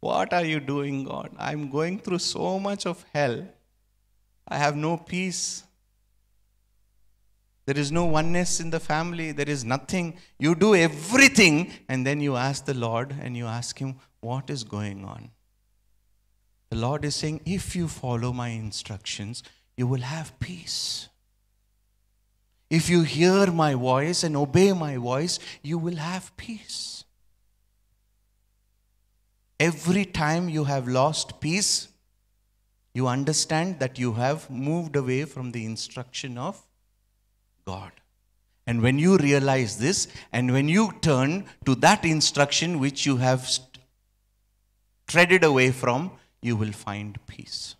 What 0.00 0.32
are 0.32 0.44
you 0.44 0.60
doing, 0.60 1.04
God? 1.04 1.30
I'm 1.38 1.70
going 1.70 1.98
through 1.98 2.20
so 2.20 2.58
much 2.58 2.86
of 2.86 3.04
hell. 3.12 3.46
I 4.48 4.56
have 4.56 4.74
no 4.74 4.96
peace. 4.96 5.62
There 7.66 7.78
is 7.78 7.92
no 7.92 8.06
oneness 8.06 8.58
in 8.58 8.70
the 8.70 8.80
family. 8.80 9.32
There 9.32 9.48
is 9.48 9.64
nothing. 9.64 10.16
You 10.38 10.54
do 10.54 10.74
everything, 10.74 11.70
and 11.88 12.06
then 12.06 12.20
you 12.20 12.34
ask 12.34 12.64
the 12.64 12.74
Lord 12.74 13.14
and 13.20 13.36
you 13.36 13.46
ask 13.46 13.78
Him, 13.78 13.96
What 14.20 14.48
is 14.48 14.64
going 14.64 15.04
on? 15.04 15.30
The 16.70 16.76
Lord 16.76 17.04
is 17.04 17.16
saying, 17.16 17.40
If 17.44 17.74
you 17.74 17.88
follow 17.88 18.32
my 18.32 18.48
instructions, 18.48 19.42
you 19.76 19.86
will 19.86 20.02
have 20.02 20.38
peace. 20.38 21.08
If 22.70 22.88
you 22.88 23.02
hear 23.02 23.46
my 23.50 23.74
voice 23.74 24.22
and 24.22 24.36
obey 24.36 24.72
my 24.72 24.96
voice, 24.96 25.40
you 25.62 25.76
will 25.76 25.96
have 25.96 26.36
peace. 26.36 27.04
Every 29.58 30.04
time 30.04 30.48
you 30.48 30.64
have 30.64 30.86
lost 30.86 31.40
peace, 31.40 31.88
you 32.94 33.08
understand 33.08 33.80
that 33.80 33.98
you 33.98 34.12
have 34.12 34.48
moved 34.48 34.94
away 34.94 35.24
from 35.24 35.50
the 35.50 35.64
instruction 35.64 36.38
of 36.38 36.64
God. 37.66 37.92
And 38.66 38.82
when 38.82 38.98
you 38.98 39.16
realize 39.16 39.78
this, 39.78 40.06
and 40.32 40.52
when 40.52 40.68
you 40.68 40.92
turn 41.00 41.46
to 41.66 41.74
that 41.76 42.04
instruction 42.04 42.78
which 42.78 43.04
you 43.04 43.16
have 43.16 43.48
treaded 45.08 45.42
away 45.42 45.72
from, 45.72 46.12
you 46.42 46.56
will 46.56 46.72
find 46.72 47.18
peace. 47.26 47.76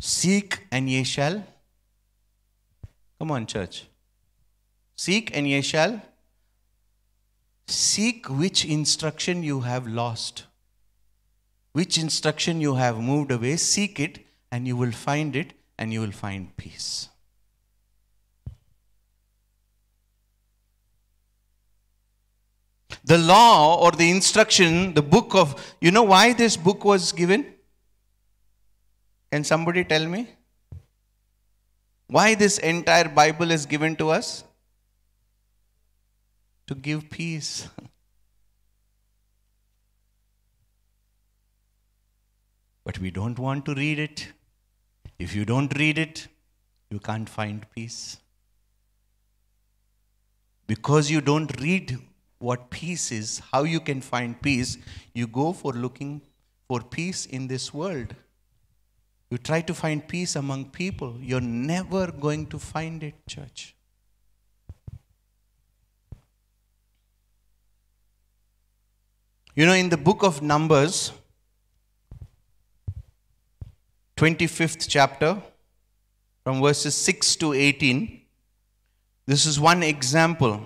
Seek 0.00 0.66
and 0.70 0.88
ye 0.88 1.04
shall. 1.04 1.44
Come 3.18 3.30
on, 3.30 3.46
church. 3.46 3.86
Seek 4.96 5.36
and 5.36 5.48
ye 5.48 5.62
shall. 5.62 6.02
Seek 7.66 8.28
which 8.28 8.64
instruction 8.64 9.42
you 9.42 9.60
have 9.60 9.86
lost, 9.86 10.44
which 11.72 11.96
instruction 11.96 12.60
you 12.60 12.74
have 12.74 12.98
moved 12.98 13.30
away. 13.30 13.56
Seek 13.56 13.98
it, 13.98 14.18
and 14.52 14.66
you 14.66 14.76
will 14.76 14.92
find 14.92 15.34
it, 15.34 15.54
and 15.78 15.92
you 15.92 16.00
will 16.00 16.12
find 16.12 16.56
peace. 16.56 17.08
The 23.04 23.18
law 23.18 23.78
or 23.84 23.90
the 23.92 24.10
instruction, 24.10 24.94
the 24.94 25.02
book 25.02 25.34
of, 25.34 25.76
you 25.80 25.90
know 25.90 26.04
why 26.04 26.32
this 26.32 26.56
book 26.56 26.84
was 26.84 27.12
given? 27.12 27.54
Can 29.30 29.44
somebody 29.44 29.84
tell 29.84 30.06
me? 30.06 30.28
Why 32.06 32.34
this 32.34 32.56
entire 32.58 33.08
Bible 33.08 33.50
is 33.50 33.66
given 33.66 33.96
to 33.96 34.08
us? 34.10 34.44
To 36.68 36.74
give 36.74 37.10
peace. 37.10 37.68
but 42.84 42.98
we 42.98 43.10
don't 43.10 43.38
want 43.38 43.66
to 43.66 43.74
read 43.74 43.98
it. 43.98 44.28
If 45.18 45.34
you 45.34 45.44
don't 45.44 45.76
read 45.78 45.98
it, 45.98 46.28
you 46.90 47.00
can't 47.00 47.28
find 47.28 47.66
peace. 47.74 48.16
Because 50.66 51.10
you 51.10 51.20
don't 51.20 51.60
read 51.60 51.98
what 52.38 52.70
peace 52.70 53.10
is, 53.12 53.40
how 53.52 53.62
you 53.62 53.80
can 53.80 54.00
find 54.00 54.40
peace, 54.40 54.78
you 55.12 55.26
go 55.26 55.52
for 55.52 55.72
looking 55.72 56.20
for 56.68 56.80
peace 56.80 57.26
in 57.26 57.46
this 57.46 57.72
world. 57.72 58.14
You 59.30 59.38
try 59.38 59.62
to 59.62 59.74
find 59.74 60.06
peace 60.06 60.36
among 60.36 60.66
people. 60.66 61.16
You're 61.20 61.40
never 61.40 62.12
going 62.12 62.46
to 62.46 62.58
find 62.58 63.02
it, 63.02 63.14
church. 63.26 63.74
You 69.56 69.66
know, 69.66 69.72
in 69.72 69.88
the 69.88 69.96
book 69.96 70.24
of 70.24 70.42
Numbers, 70.42 71.12
25th 74.16 74.86
chapter, 74.88 75.40
from 76.42 76.60
verses 76.60 76.94
6 76.94 77.36
to 77.36 77.52
18, 77.52 78.20
this 79.26 79.46
is 79.46 79.58
one 79.58 79.82
example. 79.82 80.60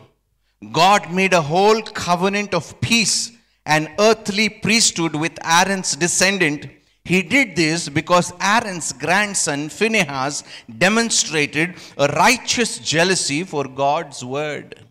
God 0.73 1.13
made 1.13 1.33
a 1.33 1.43
whole 1.43 1.83
covenant 1.83 2.53
of 2.53 2.81
peace 2.81 3.33
and 3.65 3.89
earthly 3.99 4.49
priesthood 4.49 5.15
with 5.15 5.39
Aaron's 5.45 5.95
descendant. 5.95 6.69
He 7.05 7.23
did 7.23 7.55
this 7.55 7.89
because 7.89 8.33
Aaron's 8.41 8.93
grandson 8.93 9.69
Phinehas 9.69 10.43
demonstrated 10.79 11.77
a 11.97 12.09
righteous 12.09 12.79
jealousy 12.79 13.45
for 13.45 13.65
God's 13.65 14.25
word. 14.25 14.85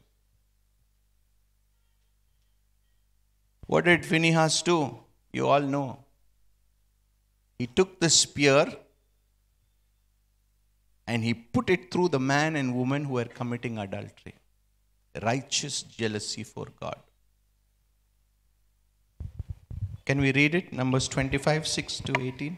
What 3.67 3.85
did 3.85 4.05
Phinehas 4.05 4.61
do? 4.61 4.97
You 5.33 5.49
all 5.49 5.61
know. 5.61 5.99
He 7.59 7.67
took 7.67 7.99
the 7.99 8.09
spear 8.09 8.73
and 11.05 11.23
he 11.23 11.33
put 11.33 11.69
it 11.69 11.91
through 11.91 12.09
the 12.09 12.19
man 12.19 12.55
and 12.55 12.73
woman 12.73 13.03
who 13.05 13.13
were 13.13 13.25
committing 13.25 13.77
adultery. 13.77 14.35
Righteous 15.21 15.83
jealousy 15.83 16.43
for 16.43 16.67
God. 16.79 16.97
Can 20.05 20.21
we 20.21 20.31
read 20.31 20.55
it? 20.55 20.71
Numbers 20.71 21.07
25, 21.07 21.67
6 21.67 21.99
to 22.01 22.13
18. 22.21 22.57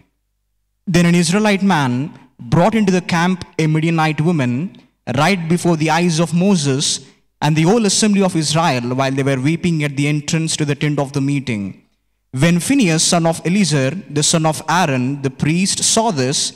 Then 0.85 1.05
an 1.05 1.15
Israelite 1.15 1.63
man 1.63 2.17
brought 2.39 2.75
into 2.75 2.91
the 2.91 3.01
camp 3.01 3.45
a 3.57 3.67
Midianite 3.67 4.21
woman 4.21 4.77
right 5.17 5.49
before 5.49 5.75
the 5.75 5.89
eyes 5.89 6.19
of 6.19 6.33
Moses 6.33 7.05
and 7.41 7.55
the 7.55 7.63
whole 7.63 7.85
assembly 7.85 8.21
of 8.21 8.35
Israel 8.35 8.95
while 8.95 9.11
they 9.11 9.23
were 9.23 9.39
weeping 9.39 9.83
at 9.83 9.95
the 9.95 10.07
entrance 10.07 10.55
to 10.57 10.65
the 10.65 10.75
tent 10.75 10.99
of 10.99 11.13
the 11.13 11.21
meeting. 11.21 11.83
When 12.31 12.59
Phinehas, 12.59 13.03
son 13.03 13.25
of 13.25 13.41
Eleazar, 13.45 13.91
the 13.91 14.23
son 14.23 14.45
of 14.45 14.61
Aaron, 14.69 15.21
the 15.21 15.31
priest, 15.31 15.83
saw 15.83 16.11
this, 16.11 16.53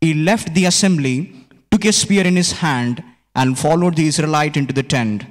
he 0.00 0.14
left 0.14 0.54
the 0.54 0.66
assembly, 0.66 1.34
took 1.70 1.84
a 1.84 1.92
spear 1.92 2.24
in 2.24 2.36
his 2.36 2.52
hand, 2.52 3.02
and 3.34 3.58
followed 3.58 3.96
the 3.96 4.06
Israelite 4.06 4.56
into 4.56 4.72
the 4.72 4.82
tent. 4.82 5.24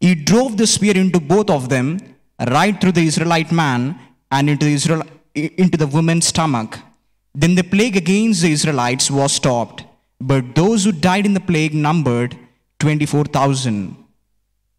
He 0.00 0.14
drove 0.14 0.56
the 0.56 0.66
spear 0.66 0.96
into 0.96 1.20
both 1.20 1.50
of 1.50 1.68
them, 1.68 1.98
right 2.46 2.80
through 2.80 2.92
the 2.92 3.06
Israelite 3.06 3.50
man 3.50 3.98
and 4.30 4.48
into 4.48 4.66
the, 4.66 4.74
Israel, 4.74 5.02
into 5.34 5.76
the 5.76 5.86
woman's 5.86 6.28
stomach. 6.28 6.78
Then 7.34 7.54
the 7.54 7.64
plague 7.64 7.96
against 7.96 8.42
the 8.42 8.52
Israelites 8.52 9.10
was 9.10 9.32
stopped, 9.32 9.84
but 10.20 10.54
those 10.54 10.84
who 10.84 10.92
died 10.92 11.26
in 11.26 11.34
the 11.34 11.40
plague 11.40 11.74
numbered 11.74 12.36
24,000. 12.78 13.96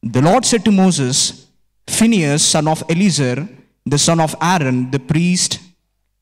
The 0.03 0.21
Lord 0.21 0.45
said 0.45 0.63
to 0.65 0.71
Moses, 0.71 1.47
Phinehas, 1.87 2.43
son 2.43 2.67
of 2.67 2.83
Eleazar, 2.89 3.47
the 3.85 3.97
son 3.97 4.19
of 4.19 4.35
Aaron, 4.41 4.91
the 4.91 4.99
priest, 4.99 5.59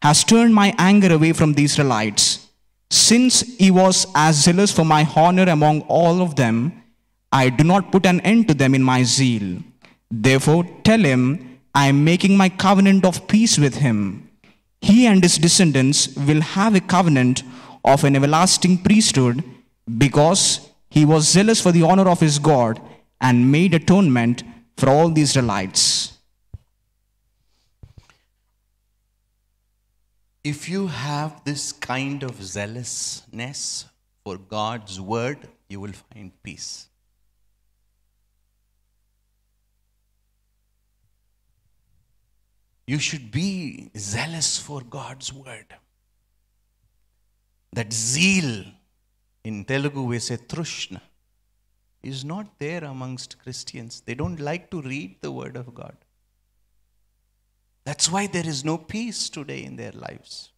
has 0.01 0.23
turned 0.23 0.53
my 0.53 0.73
anger 0.77 1.13
away 1.13 1.33
from 1.33 1.53
the 1.53 1.63
Israelites. 1.63 2.47
Since 2.89 3.57
he 3.57 3.69
was 3.69 4.07
as 4.15 4.43
zealous 4.43 4.71
for 4.71 4.85
my 4.85 5.07
honor 5.15 5.49
among 5.49 5.81
all 5.81 6.21
of 6.21 6.35
them, 6.35 6.83
I 7.31 7.49
do 7.49 7.63
not 7.63 7.91
put 7.91 8.05
an 8.05 8.21
end 8.21 8.47
to 8.47 8.53
them 8.53 8.73
in 8.73 8.83
my 8.83 9.03
zeal. 9.03 9.59
Therefore, 10.09 10.63
tell 10.83 10.99
him, 10.99 11.59
I 11.75 11.87
am 11.87 12.03
making 12.03 12.37
my 12.37 12.49
covenant 12.49 13.05
of 13.05 13.27
peace 13.27 13.57
with 13.57 13.75
him. 13.75 14.29
He 14.81 15.05
and 15.05 15.21
his 15.21 15.37
descendants 15.37 16.15
will 16.15 16.41
have 16.41 16.75
a 16.75 16.79
covenant 16.79 17.43
of 17.83 18.03
an 18.03 18.15
everlasting 18.15 18.77
priesthood 18.79 19.43
because 19.97 20.69
he 20.89 21.05
was 21.05 21.27
zealous 21.27 21.61
for 21.61 21.71
the 21.71 21.83
honor 21.83 22.07
of 22.09 22.19
his 22.19 22.39
God 22.39 22.81
and 23.19 23.51
made 23.51 23.73
atonement 23.73 24.43
for 24.77 24.89
all 24.89 25.09
the 25.09 25.21
Israelites. 25.21 26.13
If 30.43 30.69
you 30.69 30.87
have 30.87 31.43
this 31.43 31.73
kind 31.73 32.23
of 32.23 32.41
zealousness 32.41 33.85
for 34.23 34.37
God's 34.37 35.01
word, 35.01 35.39
you 35.67 35.81
will 35.81 35.91
find 35.91 36.31
peace. 36.41 36.87
You 42.87 42.99
should 42.99 43.31
be 43.31 43.91
zealous 43.97 44.57
for 44.57 44.81
God's 44.81 45.33
word. 45.33 45.75
That 47.73 47.91
zeal, 47.91 48.63
in 49.43 49.65
Telugu 49.65 50.03
we 50.03 50.19
say 50.19 50.37
trushna, 50.37 51.01
is 52.01 52.23
not 52.23 52.57
there 52.59 52.85
amongst 52.85 53.37
Christians. 53.39 54.01
They 54.05 54.15
don't 54.15 54.39
like 54.39 54.71
to 54.71 54.81
read 54.81 55.17
the 55.21 55.31
word 55.31 55.57
of 55.57 55.75
God. 55.75 55.97
That's 57.83 58.09
why 58.09 58.27
there 58.27 58.47
is 58.47 58.63
no 58.63 58.77
peace 58.77 59.29
today 59.29 59.63
in 59.63 59.75
their 59.75 59.91
lives. 59.91 60.51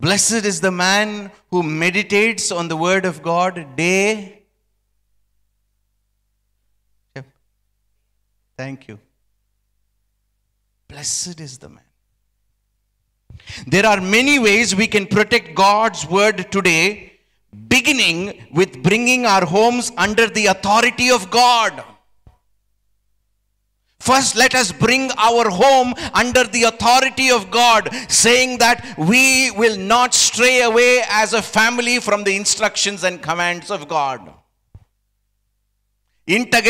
Blessed 0.00 0.44
is 0.44 0.60
the 0.60 0.72
man 0.72 1.30
who 1.50 1.62
meditates 1.62 2.50
on 2.50 2.66
the 2.66 2.76
word 2.76 3.04
of 3.04 3.22
God 3.22 3.76
day. 3.76 4.41
Thank 8.56 8.88
you. 8.88 8.98
Blessed 10.88 11.40
is 11.40 11.58
the 11.58 11.68
man. 11.68 11.82
There 13.66 13.86
are 13.86 14.00
many 14.00 14.38
ways 14.38 14.74
we 14.74 14.86
can 14.86 15.06
protect 15.06 15.54
God's 15.54 16.06
word 16.06 16.50
today, 16.52 17.20
beginning 17.68 18.46
with 18.52 18.82
bringing 18.82 19.26
our 19.26 19.44
homes 19.44 19.90
under 19.96 20.26
the 20.26 20.46
authority 20.46 21.10
of 21.10 21.30
God. 21.30 21.82
First, 24.00 24.34
let 24.34 24.54
us 24.56 24.72
bring 24.72 25.12
our 25.16 25.48
home 25.48 25.94
under 26.12 26.42
the 26.44 26.64
authority 26.64 27.30
of 27.30 27.50
God, 27.52 27.88
saying 28.08 28.58
that 28.58 28.96
we 28.98 29.52
will 29.52 29.78
not 29.78 30.12
stray 30.12 30.62
away 30.62 31.02
as 31.08 31.32
a 31.32 31.40
family 31.40 32.00
from 32.00 32.24
the 32.24 32.34
instructions 32.34 33.04
and 33.04 33.22
commands 33.22 33.70
of 33.70 33.86
God. 33.86 34.28
Inta 36.26 36.60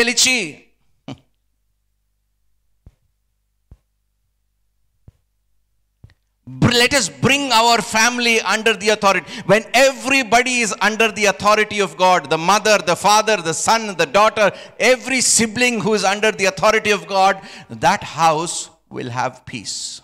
let 6.61 6.93
us 6.93 7.09
bring 7.09 7.51
our 7.51 7.81
family 7.81 8.41
under 8.41 8.73
the 8.73 8.89
authority. 8.89 9.25
When 9.45 9.63
everybody 9.73 10.59
is 10.59 10.73
under 10.81 11.11
the 11.11 11.25
authority 11.25 11.79
of 11.79 11.95
God, 11.97 12.29
the 12.29 12.37
mother, 12.37 12.77
the 12.77 12.95
father, 12.95 13.37
the 13.37 13.53
son, 13.53 13.95
the 13.95 14.05
daughter, 14.05 14.51
every 14.79 15.21
sibling 15.21 15.81
who 15.81 15.93
is 15.93 16.03
under 16.03 16.31
the 16.31 16.45
authority 16.45 16.91
of 16.91 17.07
God, 17.07 17.41
that 17.69 18.03
house 18.03 18.69
will 18.89 19.09
have 19.09 19.45
peace. 19.45 20.01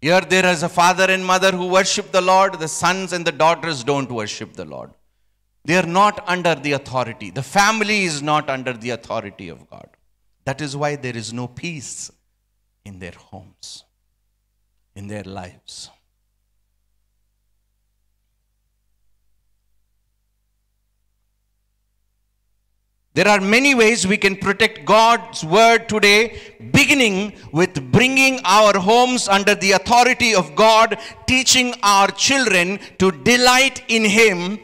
Here 0.00 0.20
there 0.20 0.46
is 0.46 0.64
a 0.64 0.68
father 0.68 1.04
and 1.08 1.24
mother 1.24 1.52
who 1.52 1.68
worship 1.68 2.10
the 2.10 2.20
Lord, 2.20 2.58
the 2.58 2.68
sons 2.68 3.12
and 3.12 3.24
the 3.24 3.32
daughters 3.32 3.84
don't 3.84 4.10
worship 4.10 4.54
the 4.54 4.64
Lord. 4.64 4.90
They 5.64 5.76
are 5.76 5.86
not 5.86 6.24
under 6.26 6.56
the 6.56 6.72
authority. 6.72 7.30
The 7.30 7.42
family 7.42 8.02
is 8.02 8.20
not 8.20 8.50
under 8.50 8.72
the 8.72 8.90
authority 8.90 9.48
of 9.48 9.70
God. 9.70 9.88
That 10.44 10.60
is 10.60 10.76
why 10.76 10.96
there 10.96 11.16
is 11.16 11.32
no 11.32 11.46
peace 11.46 12.10
in 12.84 12.98
their 12.98 13.14
homes, 13.16 13.84
in 14.94 15.08
their 15.08 15.24
lives. 15.24 15.90
There 23.14 23.28
are 23.28 23.40
many 23.42 23.74
ways 23.74 24.06
we 24.06 24.16
can 24.16 24.36
protect 24.36 24.86
God's 24.86 25.44
word 25.44 25.86
today, 25.86 26.54
beginning 26.72 27.34
with 27.52 27.92
bringing 27.92 28.40
our 28.44 28.78
homes 28.78 29.28
under 29.28 29.54
the 29.54 29.72
authority 29.72 30.34
of 30.34 30.54
God, 30.54 30.96
teaching 31.26 31.74
our 31.82 32.08
children 32.08 32.80
to 32.98 33.12
delight 33.12 33.84
in 33.88 34.06
Him, 34.06 34.58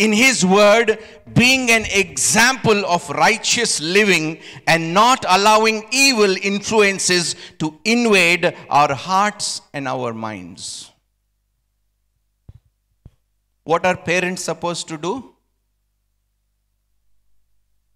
in 0.00 0.12
His 0.14 0.44
word, 0.44 0.98
being 1.34 1.70
an 1.70 1.84
example 2.02 2.86
of 2.86 3.08
righteous 3.10 3.80
living, 3.82 4.38
and 4.66 4.94
not 4.94 5.26
allowing 5.28 5.84
evil 5.92 6.34
influences 6.42 7.36
to 7.58 7.78
invade 7.84 8.56
our 8.70 8.94
hearts 8.94 9.60
and 9.74 9.86
our 9.86 10.14
minds. 10.14 10.90
What 13.64 13.84
are 13.84 13.96
parents 13.96 14.42
supposed 14.42 14.88
to 14.88 14.96
do? 14.96 15.34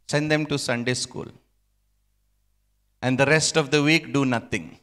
Send 0.07 0.31
them 0.31 0.45
to 0.53 0.59
Sunday 0.59 0.95
school. 0.95 1.27
And 3.01 3.19
the 3.19 3.25
rest 3.25 3.57
of 3.57 3.71
the 3.71 3.83
week, 3.83 4.13
do 4.13 4.27
nothing. 4.27 4.79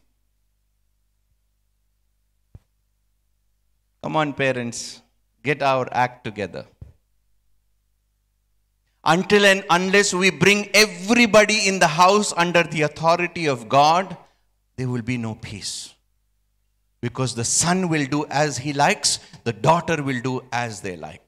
Come 4.02 4.16
on, 4.16 4.34
parents, 4.34 5.02
get 5.44 5.62
our 5.62 5.88
act 5.92 6.24
together. 6.24 6.66
Until 9.04 9.46
and 9.46 9.64
unless 9.70 10.14
we 10.14 10.30
bring 10.30 10.70
everybody 10.74 11.68
in 11.68 11.80
the 11.80 11.88
house 11.88 12.34
under 12.38 12.64
the 12.64 12.84
authority 12.84 13.48
of 13.48 13.68
God, 13.68 14.16
there 14.76 14.88
will 14.88 15.02
be 15.02 15.18
no 15.18 15.36
peace. 15.36 15.94
Because 17.02 17.34
the 17.34 17.44
son 17.44 17.90
will 17.90 18.06
do 18.06 18.26
as 18.30 18.60
he 18.60 18.74
likes, 18.74 19.20
the 19.44 19.54
daughter 19.54 20.04
will 20.04 20.22
do 20.22 20.44
as 20.52 20.82
they 20.82 20.96
like. 20.96 21.28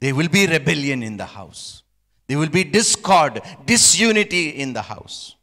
There 0.00 0.14
will 0.14 0.28
be 0.28 0.46
rebellion 0.46 1.02
in 1.02 1.18
the 1.18 1.26
house. 1.26 1.82
There 2.26 2.38
will 2.38 2.48
be 2.48 2.64
discord, 2.64 3.42
disunity 3.66 4.48
in 4.48 4.72
the 4.72 4.82
house. 4.82 5.36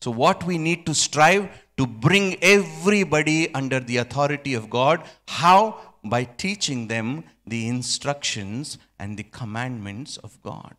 So, 0.00 0.10
what 0.10 0.44
we 0.44 0.58
need 0.58 0.84
to 0.86 0.94
strive 0.94 1.48
to 1.80 1.86
bring 1.86 2.36
everybody 2.42 3.54
under 3.54 3.80
the 3.80 3.96
authority 3.96 4.52
of 4.52 4.68
God. 4.68 5.02
How? 5.26 5.80
By 6.04 6.24
teaching 6.24 6.88
them 6.88 7.24
the 7.50 7.68
instructions 7.68 8.78
and 8.98 9.18
the 9.18 9.24
commandments 9.24 10.16
of 10.18 10.40
God. 10.42 10.74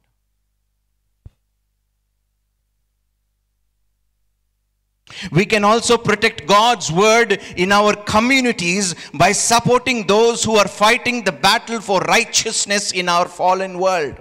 We 5.32 5.46
can 5.46 5.64
also 5.64 5.98
protect 5.98 6.48
God's 6.48 6.92
word 6.92 7.42
in 7.58 7.72
our 7.72 7.94
communities 7.96 8.96
by 9.14 9.34
supporting 9.34 10.08
those 10.08 10.44
who 10.44 10.56
are 10.56 10.68
fighting 10.68 11.24
the 11.24 11.34
battle 11.34 11.82
for 11.82 12.00
righteousness 12.02 12.92
in 12.92 13.10
our 13.10 13.28
fallen 13.28 13.78
world. 13.78 14.16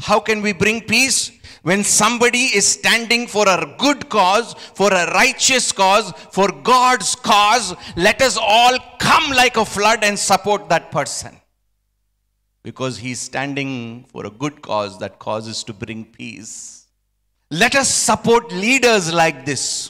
How 0.00 0.20
can 0.20 0.42
we 0.42 0.52
bring 0.52 0.82
peace? 0.82 1.32
When 1.64 1.82
somebody 1.82 2.44
is 2.58 2.66
standing 2.66 3.26
for 3.26 3.48
a 3.48 3.74
good 3.78 4.10
cause, 4.10 4.52
for 4.74 4.92
a 4.92 5.10
righteous 5.12 5.72
cause, 5.72 6.12
for 6.30 6.52
God's 6.52 7.14
cause, 7.14 7.74
let 7.96 8.20
us 8.20 8.36
all 8.36 8.76
come 8.98 9.30
like 9.30 9.56
a 9.56 9.64
flood 9.64 10.04
and 10.04 10.18
support 10.18 10.68
that 10.68 10.90
person. 10.90 11.40
Because 12.62 12.98
he's 12.98 13.18
standing 13.18 14.04
for 14.12 14.26
a 14.26 14.30
good 14.30 14.60
cause 14.60 14.98
that 14.98 15.18
causes 15.18 15.64
to 15.64 15.72
bring 15.72 16.04
peace. 16.04 16.86
Let 17.50 17.74
us 17.74 17.88
support 17.88 18.52
leaders 18.52 19.10
like 19.10 19.46
this. 19.46 19.88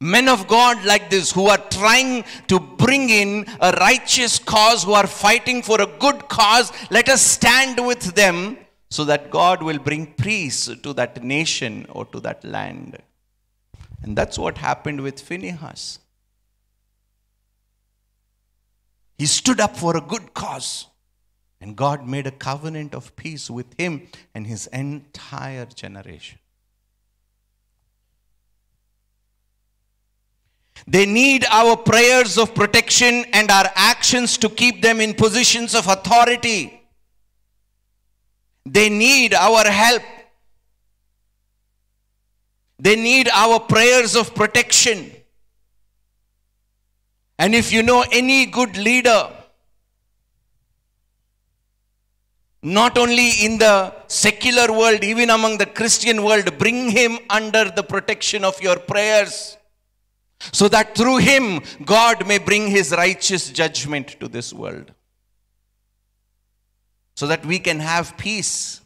Men 0.00 0.28
of 0.28 0.48
God 0.48 0.84
like 0.84 1.10
this 1.10 1.30
who 1.30 1.46
are 1.46 1.62
trying 1.70 2.24
to 2.48 2.58
bring 2.58 3.08
in 3.08 3.46
a 3.60 3.70
righteous 3.78 4.40
cause, 4.40 4.82
who 4.82 4.94
are 4.94 5.06
fighting 5.06 5.62
for 5.62 5.80
a 5.80 5.86
good 5.86 6.28
cause. 6.28 6.72
Let 6.90 7.08
us 7.08 7.22
stand 7.22 7.86
with 7.86 8.16
them 8.16 8.58
so 8.88 9.04
that 9.04 9.30
God 9.30 9.62
will 9.62 9.78
bring 9.78 10.14
peace 10.14 10.66
to 10.66 10.92
that 10.92 11.22
nation 11.22 11.86
or 11.90 12.04
to 12.06 12.20
that 12.20 12.44
land. 12.44 12.98
And 14.02 14.16
that's 14.16 14.38
what 14.38 14.58
happened 14.58 15.00
with 15.00 15.20
Phinehas. 15.20 15.98
He 19.18 19.26
stood 19.26 19.60
up 19.60 19.76
for 19.76 19.96
a 19.96 20.00
good 20.00 20.34
cause, 20.34 20.86
and 21.60 21.74
God 21.74 22.06
made 22.06 22.26
a 22.26 22.30
covenant 22.30 22.94
of 22.94 23.16
peace 23.16 23.50
with 23.50 23.66
him 23.78 24.08
and 24.34 24.46
his 24.46 24.66
entire 24.68 25.64
generation. 25.66 26.38
They 30.86 31.06
need 31.06 31.46
our 31.50 31.76
prayers 31.76 32.38
of 32.38 32.54
protection 32.54 33.24
and 33.32 33.50
our 33.50 33.70
actions 33.74 34.36
to 34.38 34.48
keep 34.48 34.82
them 34.82 35.00
in 35.00 35.14
positions 35.14 35.74
of 35.74 35.88
authority. 35.88 36.75
They 38.66 38.88
need 38.88 39.32
our 39.32 39.64
help. 39.64 40.02
They 42.80 42.96
need 42.96 43.28
our 43.28 43.60
prayers 43.60 44.16
of 44.16 44.34
protection. 44.34 45.12
And 47.38 47.54
if 47.54 47.72
you 47.72 47.84
know 47.84 48.04
any 48.10 48.44
good 48.46 48.76
leader, 48.76 49.30
not 52.60 52.98
only 52.98 53.44
in 53.44 53.58
the 53.58 53.94
secular 54.08 54.72
world, 54.72 55.04
even 55.04 55.30
among 55.30 55.58
the 55.58 55.66
Christian 55.66 56.24
world, 56.24 56.58
bring 56.58 56.90
him 56.90 57.18
under 57.30 57.70
the 57.70 57.84
protection 57.84 58.44
of 58.44 58.60
your 58.60 58.80
prayers. 58.80 59.56
So 60.52 60.68
that 60.68 60.96
through 60.96 61.18
him, 61.18 61.60
God 61.84 62.26
may 62.26 62.38
bring 62.38 62.66
his 62.66 62.90
righteous 62.90 63.48
judgment 63.50 64.18
to 64.18 64.26
this 64.26 64.52
world 64.52 64.92
so 67.16 67.26
that 67.26 67.44
we 67.44 67.58
can 67.58 67.80
have 67.80 68.16
peace. 68.16 68.82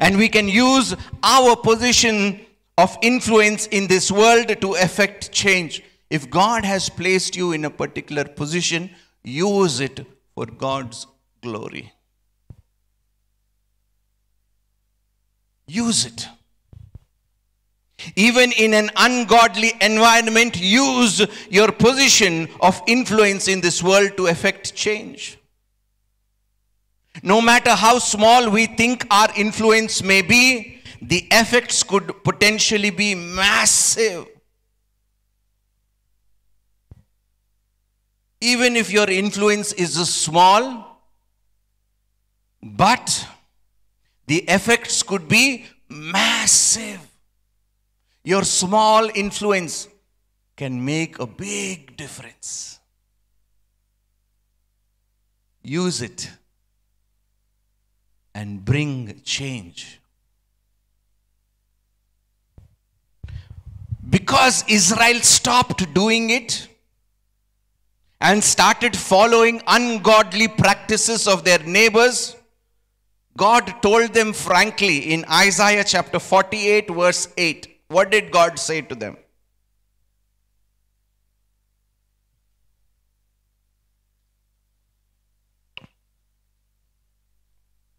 And 0.00 0.18
we 0.18 0.28
can 0.28 0.48
use 0.48 0.94
our 1.22 1.56
position 1.56 2.40
of 2.76 2.98
influence 3.00 3.66
in 3.68 3.86
this 3.86 4.10
world 4.10 4.60
to 4.60 4.74
effect 4.74 5.32
change. 5.32 5.82
If 6.10 6.28
God 6.28 6.64
has 6.64 6.88
placed 6.88 7.36
you 7.36 7.52
in 7.52 7.64
a 7.64 7.70
particular 7.70 8.24
position, 8.24 8.90
use 9.22 9.80
it 9.80 10.04
for 10.34 10.46
God's 10.46 11.06
glory. 11.40 11.92
Use 15.66 16.04
it. 16.04 16.28
Even 18.14 18.52
in 18.52 18.74
an 18.74 18.90
ungodly 18.96 19.72
environment, 19.80 20.58
use 20.60 21.26
your 21.50 21.72
position 21.72 22.48
of 22.60 22.80
influence 22.86 23.48
in 23.48 23.60
this 23.60 23.82
world 23.82 24.16
to 24.16 24.26
effect 24.26 24.74
change. 24.74 25.38
No 27.22 27.40
matter 27.40 27.74
how 27.74 27.98
small 27.98 28.50
we 28.50 28.66
think 28.66 29.06
our 29.10 29.28
influence 29.36 30.02
may 30.02 30.22
be, 30.22 30.80
the 31.02 31.26
effects 31.30 31.82
could 31.82 32.22
potentially 32.22 32.90
be 32.90 33.14
massive. 33.14 34.26
Even 38.40 38.76
if 38.76 38.92
your 38.92 39.10
influence 39.10 39.72
is 39.72 39.94
small, 40.08 41.02
but 42.62 43.26
the 44.26 44.38
effects 44.42 45.02
could 45.02 45.26
be 45.26 45.66
massive. 45.88 47.07
Your 48.30 48.44
small 48.44 49.10
influence 49.14 49.88
can 50.56 50.84
make 50.84 51.18
a 51.18 51.26
big 51.26 51.96
difference. 51.96 52.78
use 55.68 56.00
it 56.02 56.30
and 58.34 58.64
bring 58.64 59.20
change. 59.24 60.00
Because 64.08 64.64
Israel 64.68 65.20
stopped 65.20 65.92
doing 65.92 66.30
it 66.30 66.68
and 68.20 68.42
started 68.42 68.96
following 68.96 69.60
ungodly 69.66 70.48
practices 70.48 71.28
of 71.28 71.44
their 71.44 71.58
neighbors, 71.58 72.36
God 73.36 73.82
told 73.82 74.14
them 74.14 74.32
frankly 74.32 75.12
in 75.12 75.24
Isaiah 75.30 75.84
chapter 75.84 76.18
48, 76.18 76.90
verse 76.90 77.28
8. 77.36 77.77
What 77.88 78.10
did 78.10 78.30
God 78.30 78.58
say 78.58 78.82
to 78.82 78.94
them? 78.94 79.16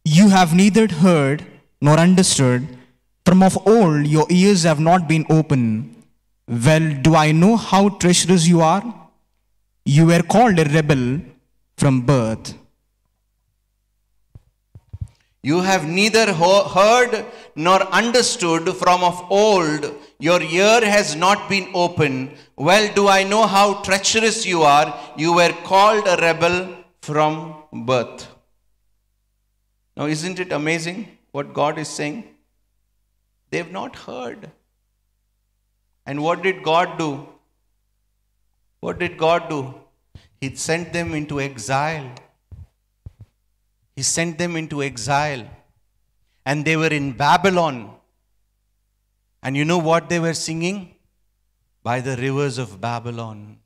You 0.06 0.30
have 0.30 0.54
neither 0.56 0.88
heard 0.88 1.46
nor 1.82 1.98
understood. 1.98 2.68
From 3.26 3.44
of 3.44 3.58
old 3.68 4.08
your 4.08 4.26
ears 4.30 4.64
have 4.64 4.80
not 4.80 5.08
been 5.08 5.26
open. 5.30 6.04
Well, 6.48 6.94
do 7.02 7.16
I 7.16 7.32
know 7.32 7.58
how 7.58 7.90
treacherous 7.90 8.48
you 8.48 8.62
are? 8.62 8.84
You 9.86 10.08
were 10.08 10.24
called 10.24 10.58
a 10.60 10.66
rebel 10.66 11.22
from 11.78 12.02
birth. 12.02 12.59
You 15.42 15.62
have 15.62 15.88
neither 15.88 16.34
heard 16.34 17.26
nor 17.56 17.82
understood 17.94 18.76
from 18.76 19.04
of 19.04 19.26
old, 19.32 19.96
your 20.20 20.42
ear 20.42 20.82
has 20.84 21.16
not 21.16 21.48
been 21.50 21.70
open. 21.74 22.32
Well, 22.58 22.94
do 22.94 23.08
I 23.08 23.24
know 23.24 23.48
how 23.48 23.82
treacherous 23.82 24.46
you 24.46 24.64
are? 24.64 24.94
You 25.18 25.34
were 25.34 25.54
called 25.64 26.08
a 26.08 26.18
rebel 26.18 26.76
from 27.02 27.56
birth. 27.72 28.28
Now, 29.96 30.08
isn't 30.08 30.40
it 30.40 30.52
amazing 30.52 31.18
what 31.32 31.54
God 31.54 31.78
is 31.78 31.88
saying? 31.88 32.26
They've 33.50 33.72
not 33.72 33.96
heard. 33.96 34.52
And 36.06 36.22
what 36.22 36.44
did 36.44 36.64
God 36.64 36.98
do? 36.98 37.28
What 38.82 39.00
did 39.00 39.18
God 39.18 39.50
do? 39.50 39.74
He 40.42 40.56
sent 40.56 40.94
them 40.94 41.14
into 41.14 41.40
exile. 41.40 42.12
He 44.00 44.04
sent 44.04 44.38
them 44.38 44.56
into 44.56 44.82
exile. 44.82 45.46
And 46.46 46.64
they 46.64 46.78
were 46.78 46.94
in 47.00 47.12
Babylon. 47.12 47.96
And 49.44 49.58
you 49.58 49.66
know 49.66 49.78
what 49.78 50.08
they 50.08 50.22
were 50.22 50.34
singing? 50.34 50.96
By 51.84 52.00
the 52.00 52.16
rivers 52.16 52.58
of 52.60 52.80
Babylon. 52.80 53.60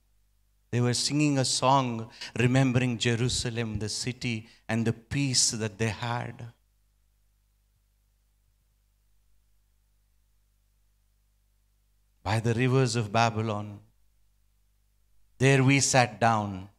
They 0.71 0.81
were 0.81 0.95
singing 0.95 1.37
a 1.37 1.45
song 1.45 2.09
remembering 2.39 2.97
Jerusalem, 2.97 3.77
the 3.77 3.89
city, 3.89 4.49
and 4.67 4.87
the 4.87 4.93
peace 4.93 5.51
that 5.51 5.77
they 5.77 5.89
had. 5.89 6.47
By 12.23 12.39
the 12.39 12.55
rivers 12.55 12.95
of 12.95 13.11
Babylon. 13.11 13.81
There 15.37 15.63
we 15.63 15.79
sat 15.79 16.19
down. 16.19 16.69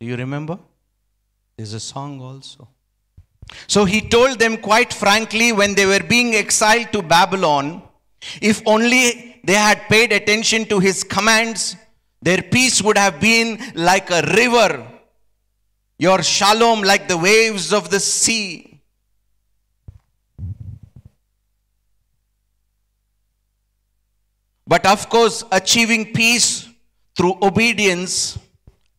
Do 0.00 0.06
you 0.06 0.16
remember? 0.16 0.58
There's 1.56 1.74
a 1.74 1.80
song 1.80 2.22
also. 2.22 2.66
So 3.66 3.84
he 3.84 4.00
told 4.00 4.38
them 4.38 4.56
quite 4.56 4.94
frankly 4.94 5.52
when 5.52 5.74
they 5.74 5.84
were 5.84 6.02
being 6.02 6.34
exiled 6.34 6.90
to 6.92 7.02
Babylon, 7.02 7.82
if 8.40 8.62
only 8.66 9.40
they 9.44 9.54
had 9.54 9.80
paid 9.88 10.12
attention 10.12 10.64
to 10.66 10.78
his 10.78 11.04
commands, 11.04 11.76
their 12.22 12.40
peace 12.40 12.80
would 12.82 12.96
have 12.96 13.20
been 13.20 13.60
like 13.74 14.10
a 14.10 14.22
river, 14.22 14.86
your 15.98 16.22
shalom 16.22 16.82
like 16.82 17.06
the 17.06 17.18
waves 17.18 17.72
of 17.72 17.90
the 17.90 18.00
sea. 18.00 18.80
But 24.66 24.86
of 24.86 25.08
course, 25.10 25.44
achieving 25.50 26.12
peace 26.14 26.68
through 27.16 27.36
obedience 27.42 28.38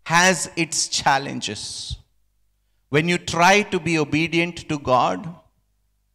has 0.06 0.50
its 0.56 0.88
challenges. 0.88 1.98
When 2.90 3.08
you 3.08 3.18
try 3.18 3.62
to 3.64 3.80
be 3.80 3.98
obedient 3.98 4.68
to 4.70 4.78
God, 4.78 5.34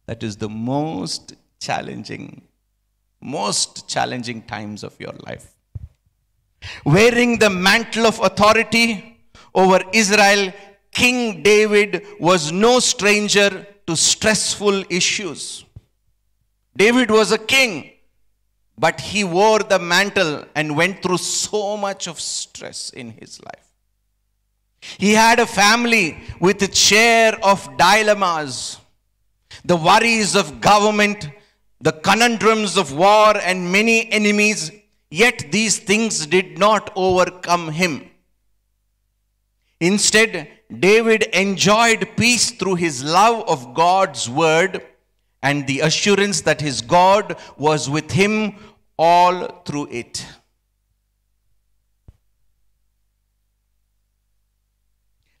that 0.05 0.23
is 0.23 0.37
the 0.37 0.49
most 0.49 1.35
challenging, 1.59 2.43
most 3.21 3.87
challenging 3.89 4.41
times 4.43 4.83
of 4.83 4.99
your 4.99 5.13
life. 5.25 5.53
Wearing 6.85 7.39
the 7.39 7.49
mantle 7.49 8.05
of 8.05 8.19
authority 8.19 9.17
over 9.53 9.81
Israel, 9.93 10.53
King 10.91 11.43
David 11.43 12.05
was 12.19 12.51
no 12.51 12.79
stranger 12.79 13.65
to 13.85 13.95
stressful 13.95 14.83
issues. 14.89 15.65
David 16.75 17.09
was 17.09 17.31
a 17.31 17.37
king, 17.37 17.91
but 18.77 18.99
he 19.01 19.23
wore 19.23 19.59
the 19.59 19.79
mantle 19.79 20.45
and 20.55 20.75
went 20.75 21.01
through 21.01 21.17
so 21.17 21.75
much 21.77 22.07
of 22.07 22.19
stress 22.19 22.91
in 22.91 23.11
his 23.11 23.41
life. 23.43 23.66
He 24.97 25.13
had 25.13 25.39
a 25.39 25.45
family 25.45 26.17
with 26.39 26.61
a 26.61 26.73
share 26.73 27.37
of 27.43 27.77
dilemmas, 27.77 28.77
the 29.65 29.75
worries 29.75 30.35
of 30.35 30.61
government, 30.61 31.29
the 31.81 31.91
conundrums 31.91 32.77
of 32.77 32.93
war, 32.93 33.37
and 33.37 33.71
many 33.71 34.11
enemies. 34.11 34.71
Yet 35.09 35.51
these 35.51 35.79
things 35.79 36.25
did 36.25 36.57
not 36.57 36.91
overcome 36.95 37.71
him. 37.71 38.09
Instead, 39.79 40.49
David 40.79 41.23
enjoyed 41.23 42.09
peace 42.17 42.51
through 42.51 42.75
his 42.75 43.03
love 43.03 43.47
of 43.47 43.73
God's 43.73 44.29
word 44.29 44.83
and 45.41 45.65
the 45.67 45.81
assurance 45.81 46.41
that 46.41 46.59
his 46.59 46.81
God 46.81 47.37
was 47.57 47.89
with 47.89 48.11
him 48.11 48.55
all 48.97 49.47
through 49.65 49.87
it. 49.91 50.25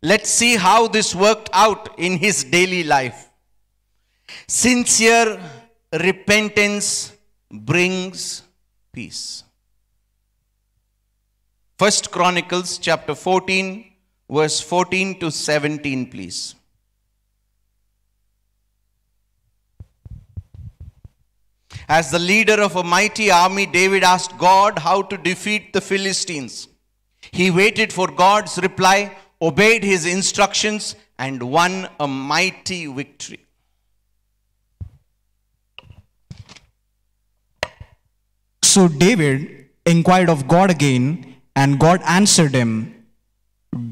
Let's 0.01 0.29
see 0.29 0.55
how 0.55 0.87
this 0.87 1.15
worked 1.15 1.49
out 1.53 1.97
in 1.97 2.17
his 2.17 2.43
daily 2.43 2.83
life. 2.83 3.29
Sincere 4.47 5.39
repentance 5.91 7.13
brings 7.51 8.43
peace. 8.91 9.43
First 11.79 12.11
Chronicles 12.11 12.77
chapter 12.77 13.15
14 13.15 13.85
verse 14.29 14.59
14 14.59 15.19
to 15.19 15.31
17 15.31 16.09
please. 16.11 16.55
As 21.89 22.11
the 22.11 22.19
leader 22.19 22.61
of 22.61 22.75
a 22.75 22.83
mighty 22.83 23.31
army, 23.31 23.65
David 23.65 24.03
asked 24.03 24.37
God 24.37 24.79
how 24.79 25.01
to 25.03 25.17
defeat 25.17 25.71
the 25.71 25.79
Philistines. 25.79 26.67
He 27.31 27.49
waited 27.49 27.93
for 27.93 28.07
God's 28.07 28.57
reply 28.57 29.15
obeyed 29.41 29.83
his 29.83 30.05
instructions, 30.05 30.95
and 31.19 31.41
won 31.41 31.87
a 31.99 32.07
mighty 32.07 32.85
victory. 32.87 33.39
So 38.63 38.87
David 38.87 39.69
inquired 39.85 40.29
of 40.29 40.47
God 40.47 40.69
again, 40.69 41.35
and 41.55 41.79
God 41.79 42.01
answered 42.05 42.53
him 42.53 42.71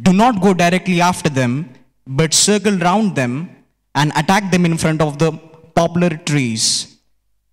Do 0.03 0.13
not 0.13 0.41
go 0.41 0.53
directly 0.53 1.01
after 1.01 1.29
them, 1.29 1.73
but 2.05 2.33
circle 2.33 2.77
round 2.77 3.15
them 3.15 3.49
and 3.95 4.11
attack 4.15 4.51
them 4.51 4.65
in 4.65 4.77
front 4.77 5.01
of 5.01 5.17
the 5.17 5.31
poplar 5.73 6.09
trees. 6.09 6.97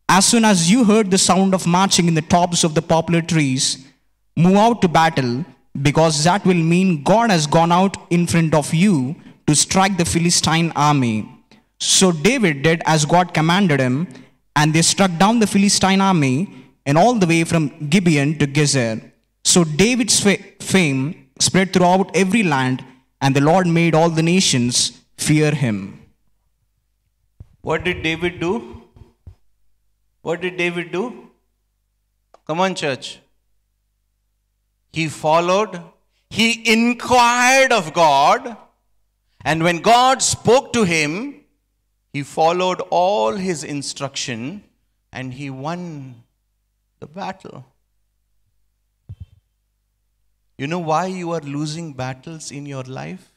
As 0.08 0.26
soon 0.26 0.44
as 0.44 0.70
you 0.70 0.84
heard 0.84 1.10
the 1.10 1.18
sound 1.18 1.54
of 1.54 1.66
marching 1.66 2.06
in 2.08 2.14
the 2.14 2.28
tops 2.36 2.64
of 2.64 2.74
the 2.74 2.82
poplar 2.82 3.22
trees, 3.22 3.86
move 4.36 4.56
out 4.56 4.82
to 4.82 4.88
battle 4.88 5.44
because 5.80 6.24
that 6.24 6.44
will 6.44 6.54
mean 6.54 7.02
God 7.02 7.30
has 7.30 7.46
gone 7.46 7.72
out 7.72 7.96
in 8.10 8.26
front 8.26 8.54
of 8.54 8.74
you 8.74 9.16
to 9.46 9.54
strike 9.54 9.96
the 9.96 10.04
Philistine 10.04 10.70
army. 10.76 11.28
So 11.78 12.12
David 12.12 12.62
did 12.62 12.82
as 12.84 13.04
God 13.04 13.32
commanded 13.32 13.80
him, 13.80 14.06
and 14.54 14.74
they 14.74 14.82
struck 14.82 15.16
down 15.18 15.38
the 15.38 15.46
Philistine 15.46 16.00
army 16.00 16.48
and 16.84 16.98
all 16.98 17.14
the 17.14 17.26
way 17.26 17.42
from 17.44 17.88
Gibeon 17.88 18.38
to 18.38 18.46
Gezer. 18.46 19.10
So 19.44 19.64
David's 19.64 20.20
fame 20.20 21.28
spread 21.40 21.72
throughout 21.72 22.14
every 22.14 22.42
land, 22.42 22.84
and 23.20 23.34
the 23.34 23.40
Lord 23.40 23.66
made 23.66 23.94
all 23.94 24.10
the 24.10 24.22
nations 24.22 25.00
fear 25.16 25.52
him. 25.52 26.00
What 27.62 27.82
did 27.84 28.02
David 28.02 28.40
do? 28.40 28.82
What 30.20 30.40
did 30.40 30.56
David 30.56 30.92
do? 30.92 31.30
Come 32.46 32.60
on, 32.60 32.74
church. 32.74 33.18
He 34.92 35.08
followed, 35.08 35.80
he 36.28 36.70
inquired 36.70 37.72
of 37.72 37.94
God, 37.94 38.56
and 39.44 39.62
when 39.62 39.80
God 39.80 40.22
spoke 40.22 40.72
to 40.74 40.84
him, 40.84 41.44
he 42.12 42.22
followed 42.22 42.80
all 42.90 43.32
his 43.32 43.64
instruction 43.64 44.64
and 45.12 45.32
he 45.32 45.48
won 45.48 46.22
the 47.00 47.06
battle. 47.06 47.64
You 50.58 50.66
know 50.66 50.78
why 50.78 51.06
you 51.06 51.32
are 51.32 51.40
losing 51.40 51.94
battles 51.94 52.50
in 52.50 52.66
your 52.66 52.84
life? 52.84 53.32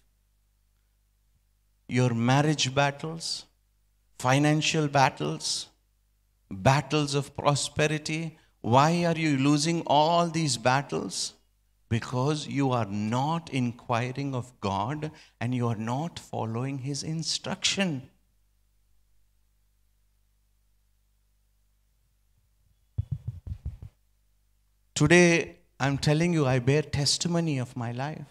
Your 1.88 2.14
marriage 2.14 2.76
battles, 2.76 3.46
financial 4.20 4.88
battles, 4.88 5.68
battles 6.52 7.16
of 7.16 7.36
prosperity. 7.38 8.38
Why 8.62 9.06
are 9.06 9.18
you 9.18 9.38
losing 9.38 9.84
all 9.88 10.28
these 10.28 10.58
battles? 10.58 11.35
Because 11.96 12.46
you 12.46 12.72
are 12.72 12.86
not 12.86 13.50
inquiring 13.54 14.36
of 14.36 14.52
God 14.60 15.12
and 15.40 15.56
you 15.56 15.70
are 15.70 15.78
not 15.78 16.20
following 16.20 16.80
His 16.80 17.04
instruction. 17.04 18.10
Today, 24.94 25.56
I'm 25.80 25.98
telling 25.98 26.34
you, 26.34 26.46
I 26.46 26.60
bear 26.60 26.82
testimony 26.82 27.60
of 27.60 27.78
my 27.78 27.94
life. 27.94 28.28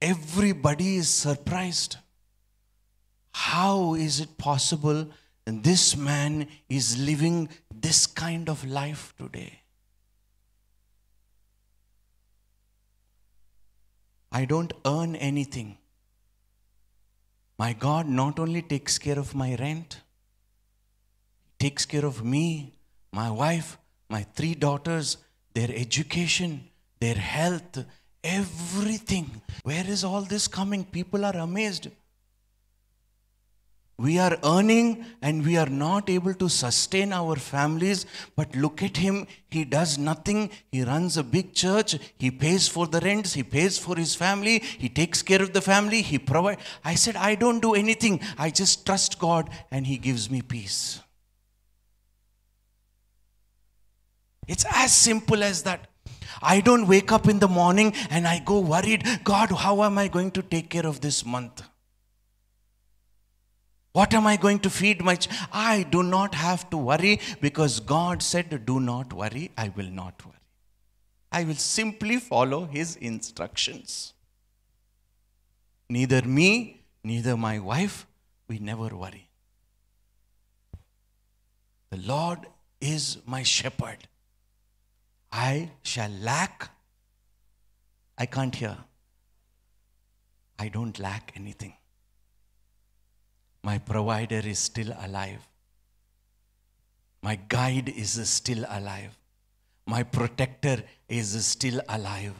Everybody 0.00 0.96
is 0.96 1.10
surprised. 1.10 1.98
How 3.32 3.92
is 3.92 4.20
it 4.20 4.38
possible 4.38 5.06
this 5.44 5.94
man 5.98 6.48
is 6.70 6.96
living 6.96 7.50
this 7.74 8.06
kind 8.06 8.48
of 8.48 8.64
life 8.64 9.12
today? 9.18 9.60
I 14.38 14.44
don't 14.44 14.72
earn 14.84 15.16
anything. 15.16 15.78
My 17.58 17.72
God 17.72 18.06
not 18.06 18.38
only 18.38 18.60
takes 18.60 18.98
care 18.98 19.18
of 19.18 19.34
my 19.34 19.54
rent, 19.56 20.00
takes 21.58 21.86
care 21.86 22.04
of 22.04 22.22
me, 22.22 22.74
my 23.12 23.30
wife, 23.30 23.78
my 24.10 24.24
three 24.34 24.54
daughters, 24.54 25.16
their 25.54 25.70
education, 25.84 26.68
their 27.00 27.14
health, 27.14 27.78
everything. 28.22 29.40
Where 29.62 29.86
is 29.86 30.04
all 30.04 30.20
this 30.20 30.46
coming? 30.48 30.84
People 30.84 31.24
are 31.24 31.36
amazed. 31.36 31.88
We 33.98 34.18
are 34.18 34.36
earning 34.44 35.06
and 35.22 35.44
we 35.44 35.56
are 35.56 35.68
not 35.68 36.10
able 36.10 36.34
to 36.34 36.50
sustain 36.50 37.14
our 37.14 37.36
families. 37.36 38.04
But 38.36 38.54
look 38.54 38.82
at 38.82 38.98
him. 38.98 39.26
He 39.50 39.64
does 39.64 39.96
nothing. 39.96 40.50
He 40.70 40.82
runs 40.82 41.16
a 41.16 41.24
big 41.24 41.54
church. 41.54 41.96
He 42.18 42.30
pays 42.30 42.68
for 42.68 42.86
the 42.86 43.00
rents. 43.00 43.32
He 43.32 43.42
pays 43.42 43.78
for 43.78 43.96
his 43.96 44.14
family. 44.14 44.58
He 44.58 44.90
takes 44.90 45.22
care 45.22 45.40
of 45.40 45.54
the 45.54 45.62
family. 45.62 46.02
He 46.02 46.18
provides. 46.18 46.60
I 46.84 46.94
said, 46.94 47.16
I 47.16 47.36
don't 47.36 47.60
do 47.60 47.74
anything. 47.74 48.20
I 48.36 48.50
just 48.50 48.84
trust 48.84 49.18
God 49.18 49.48
and 49.70 49.86
He 49.86 49.96
gives 49.96 50.30
me 50.30 50.42
peace. 50.42 51.00
It's 54.46 54.66
as 54.74 54.92
simple 54.92 55.42
as 55.42 55.62
that. 55.62 55.88
I 56.42 56.60
don't 56.60 56.86
wake 56.86 57.12
up 57.12 57.28
in 57.28 57.38
the 57.38 57.48
morning 57.48 57.94
and 58.10 58.28
I 58.28 58.40
go 58.40 58.60
worried, 58.60 59.04
God, 59.24 59.50
how 59.50 59.82
am 59.82 59.96
I 59.96 60.08
going 60.08 60.32
to 60.32 60.42
take 60.42 60.68
care 60.68 60.86
of 60.86 61.00
this 61.00 61.24
month? 61.24 61.62
What 63.96 64.12
am 64.12 64.26
I 64.26 64.36
going 64.36 64.58
to 64.58 64.68
feed 64.68 65.02
my 65.02 65.14
ch-? 65.16 65.28
I 65.50 65.84
do 65.84 66.02
not 66.02 66.34
have 66.34 66.68
to 66.68 66.76
worry 66.76 67.18
because 67.40 67.80
God 67.80 68.22
said, 68.22 68.66
Do 68.66 68.78
not 68.78 69.14
worry, 69.14 69.52
I 69.56 69.72
will 69.74 69.88
not 69.88 70.22
worry. 70.26 70.42
I 71.32 71.44
will 71.44 71.54
simply 71.54 72.18
follow 72.18 72.66
His 72.66 72.96
instructions. 72.96 74.12
Neither 75.88 76.20
me, 76.22 76.82
neither 77.02 77.38
my 77.38 77.58
wife, 77.58 78.06
we 78.48 78.58
never 78.58 78.88
worry. 78.88 79.30
The 81.88 81.96
Lord 81.96 82.40
is 82.82 83.16
my 83.24 83.42
shepherd. 83.44 84.06
I 85.32 85.70
shall 85.82 86.10
lack. 86.10 86.68
I 88.18 88.26
can't 88.26 88.54
hear. 88.54 88.76
I 90.58 90.68
don't 90.68 90.98
lack 90.98 91.32
anything. 91.34 91.76
My 93.66 93.78
provider 93.78 94.42
is 94.48 94.60
still 94.60 94.92
alive. 95.04 95.44
My 97.20 97.34
guide 97.34 97.88
is 97.88 98.12
still 98.30 98.64
alive. 98.68 99.18
My 99.86 100.04
protector 100.04 100.84
is 101.08 101.44
still 101.44 101.80
alive. 101.88 102.36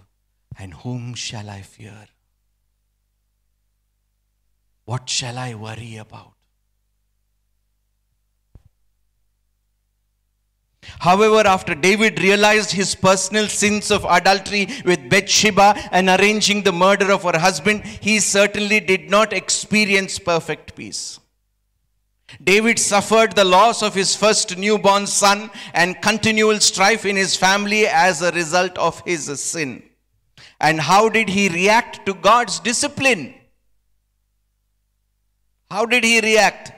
And 0.56 0.72
whom 0.72 1.14
shall 1.14 1.50
I 1.50 1.62
fear? 1.62 2.06
What 4.84 5.10
shall 5.10 5.36
I 5.36 5.54
worry 5.54 5.96
about? 5.96 6.36
However, 11.01 11.47
after 11.47 11.74
David 11.74 12.20
realized 12.22 12.72
his 12.72 12.95
personal 12.95 13.49
sins 13.49 13.91
of 13.91 14.07
adultery 14.09 14.68
with 14.84 15.09
Bathsheba 15.11 15.74
and 15.93 16.09
arranging 16.09 16.62
the 16.62 16.72
murder 16.72 17.12
of 17.12 17.22
her 17.22 17.39
husband, 17.39 17.84
he 17.84 18.18
certainly 18.20 18.80
did 18.80 19.11
not 19.11 19.32
experience 19.32 20.18
perfect 20.18 20.74
peace. 20.74 21.20
David 22.43 22.78
suffered 22.78 23.34
the 23.34 23.45
loss 23.45 23.82
of 23.82 23.95
his 23.95 24.16
first 24.16 24.57
newborn 24.59 25.07
son 25.07 25.51
and 25.74 26.01
continual 26.03 26.59
strife 26.61 27.07
in 27.07 27.16
his 27.16 27.37
family 27.37 27.87
as 27.87 28.20
a 28.20 28.32
result 28.32 28.76
of 28.78 29.01
his 29.07 29.41
sin. 29.41 29.82
And 30.61 30.80
how 30.80 31.09
did 31.09 31.28
he 31.28 31.49
react 31.49 32.05
to 32.07 32.14
God's 32.14 32.59
discipline? 32.61 33.34
How 35.70 35.87
did 35.87 36.05
he 36.05 36.20
react? 36.20 36.72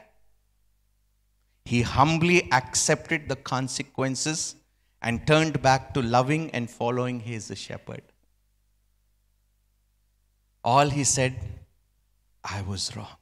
He 1.68 1.82
humbly 1.82 2.50
accepted 2.50 3.28
the 3.28 3.36
consequences 3.36 4.56
and 5.02 5.26
turned 5.26 5.60
back 5.60 5.92
to 5.92 6.00
loving 6.00 6.50
and 6.52 6.70
following 6.70 7.20
his 7.20 7.52
shepherd. 7.54 8.00
All 10.64 10.88
he 10.88 11.04
said, 11.04 11.36
I 12.42 12.62
was 12.62 12.96
wrong. 12.96 13.18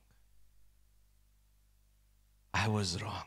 I 2.55 2.69
was 2.69 3.03
wrong. 3.03 3.25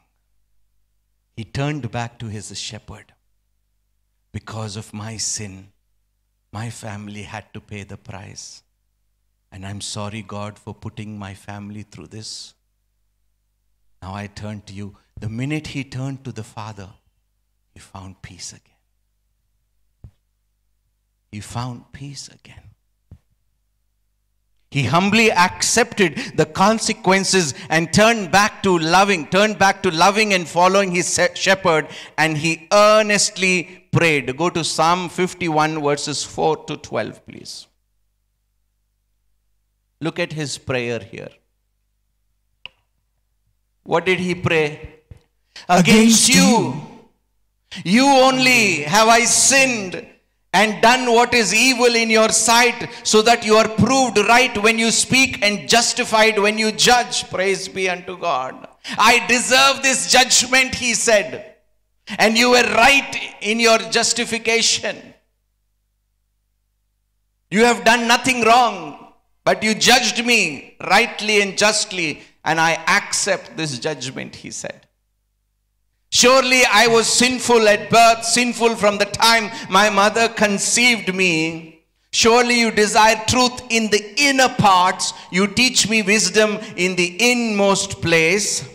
He 1.35 1.43
turned 1.43 1.91
back 1.91 2.17
to 2.19 2.27
his 2.27 2.57
shepherd. 2.57 3.13
Because 4.31 4.77
of 4.77 4.93
my 4.93 5.17
sin, 5.17 5.73
my 6.53 6.69
family 6.69 7.23
had 7.23 7.53
to 7.53 7.59
pay 7.59 7.83
the 7.83 7.97
price. 7.97 8.63
And 9.51 9.65
I'm 9.65 9.81
sorry, 9.81 10.21
God, 10.21 10.57
for 10.57 10.73
putting 10.73 11.19
my 11.19 11.33
family 11.33 11.83
through 11.83 12.07
this. 12.07 12.53
Now 14.01 14.15
I 14.15 14.27
turn 14.27 14.61
to 14.67 14.73
you. 14.73 14.95
The 15.19 15.29
minute 15.29 15.67
he 15.67 15.83
turned 15.83 16.23
to 16.23 16.31
the 16.31 16.43
Father, 16.43 16.89
he 17.73 17.79
found 17.79 18.21
peace 18.21 18.51
again. 18.53 18.63
He 21.31 21.41
found 21.41 21.91
peace 21.91 22.29
again. 22.29 22.63
He 24.71 24.83
humbly 24.83 25.31
accepted 25.31 26.15
the 26.35 26.45
consequences 26.45 27.55
and 27.69 27.91
turned 27.91 28.31
back 28.31 28.61
to 28.63 28.77
loving, 28.77 29.27
turned 29.27 29.57
back 29.57 29.81
to 29.83 29.91
loving 29.91 30.33
and 30.33 30.47
following 30.47 30.91
his 30.91 31.19
shepherd, 31.33 31.87
and 32.17 32.37
he 32.37 32.67
earnestly 32.71 33.87
prayed. 33.91 34.37
Go 34.37 34.49
to 34.51 34.63
Psalm 34.63 35.09
51, 35.09 35.81
verses 35.81 36.23
4 36.23 36.65
to 36.65 36.77
12, 36.77 37.25
please. 37.25 37.67
Look 39.99 40.19
at 40.19 40.33
his 40.33 40.57
prayer 40.59 40.99
here. 40.99 41.29
What 43.83 44.05
did 44.05 44.19
he 44.19 44.35
pray? 44.35 44.98
Against, 45.67 46.29
you. 46.29 46.81
You 47.83 48.05
only 48.05 48.83
have 48.83 49.07
I 49.07 49.25
sinned 49.25 50.05
and 50.51 50.81
done 50.81 51.11
what 51.11 51.35
is 51.35 51.53
evil 51.53 51.93
in 51.95 52.09
your 52.09 52.29
sight, 52.29 52.89
so 53.03 53.21
that 53.21 53.45
you 53.45 53.55
are 53.55 53.67
proved 53.67 54.17
right 54.17 54.57
when 54.63 54.79
you 54.79 54.89
speak 54.89 55.43
and 55.43 55.69
justified 55.69 56.39
when 56.39 56.57
you 56.57 56.71
judge. 56.71 57.29
Praise 57.29 57.67
be 57.67 57.87
unto 57.87 58.17
God. 58.17 58.67
I 58.97 59.23
deserve 59.27 59.83
this 59.83 60.11
judgment, 60.11 60.73
he 60.73 60.95
said, 60.95 61.55
and 62.17 62.35
you 62.35 62.49
were 62.49 62.63
right 62.63 63.35
in 63.41 63.59
your 63.59 63.77
justification. 63.77 65.13
You 67.51 67.65
have 67.65 67.85
done 67.85 68.07
nothing 68.07 68.41
wrong, 68.41 69.13
but 69.43 69.61
you 69.61 69.75
judged 69.75 70.25
me 70.25 70.77
rightly 70.87 71.43
and 71.43 71.55
justly, 71.57 72.23
and 72.43 72.59
I 72.59 72.71
accept 72.87 73.55
this 73.55 73.77
judgment, 73.77 74.35
he 74.35 74.49
said. 74.49 74.87
Surely 76.11 76.63
I 76.65 76.87
was 76.87 77.07
sinful 77.07 77.67
at 77.67 77.89
birth, 77.89 78.25
sinful 78.25 78.75
from 78.75 78.97
the 78.97 79.05
time 79.05 79.51
my 79.69 79.89
mother 79.89 80.27
conceived 80.27 81.13
me. 81.13 81.83
Surely 82.11 82.59
you 82.59 82.71
desire 82.71 83.23
truth 83.27 83.61
in 83.69 83.89
the 83.89 84.13
inner 84.17 84.49
parts. 84.49 85.13
You 85.31 85.47
teach 85.47 85.87
me 85.87 86.01
wisdom 86.01 86.57
in 86.75 86.95
the 86.95 87.31
inmost 87.31 88.01
place. 88.01 88.67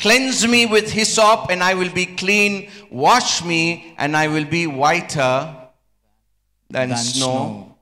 Cleanse 0.00 0.48
me 0.48 0.66
with 0.66 0.90
hyssop, 0.90 1.48
and 1.50 1.62
I 1.62 1.74
will 1.74 1.90
be 1.90 2.06
clean. 2.06 2.68
Wash 2.90 3.44
me, 3.44 3.94
and 3.98 4.16
I 4.16 4.26
will 4.26 4.44
be 4.44 4.66
whiter 4.66 5.54
than, 6.68 6.88
than 6.88 6.98
snow. 6.98 7.30
snow. 7.30 7.76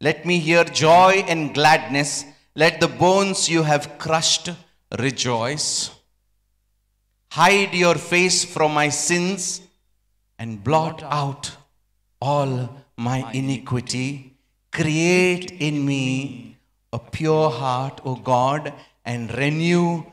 Let 0.00 0.26
me 0.26 0.40
hear 0.40 0.64
joy 0.64 1.24
and 1.28 1.54
gladness. 1.54 2.24
Let 2.56 2.80
the 2.80 2.88
bones 2.88 3.48
you 3.48 3.62
have 3.62 3.98
crushed 3.98 4.50
rejoice. 4.98 5.90
Hide 7.30 7.74
your 7.74 7.94
face 7.94 8.44
from 8.44 8.74
my 8.74 8.88
sins 8.88 9.60
and 10.38 10.64
blot 10.64 11.02
out 11.02 11.56
all 12.20 12.84
my 12.96 13.30
iniquity. 13.32 14.36
Create 14.72 15.50
in 15.52 15.84
me 15.84 16.56
a 16.92 16.98
pure 16.98 17.50
heart, 17.50 18.00
O 18.04 18.16
God, 18.16 18.72
and 19.04 19.32
renew 19.36 20.04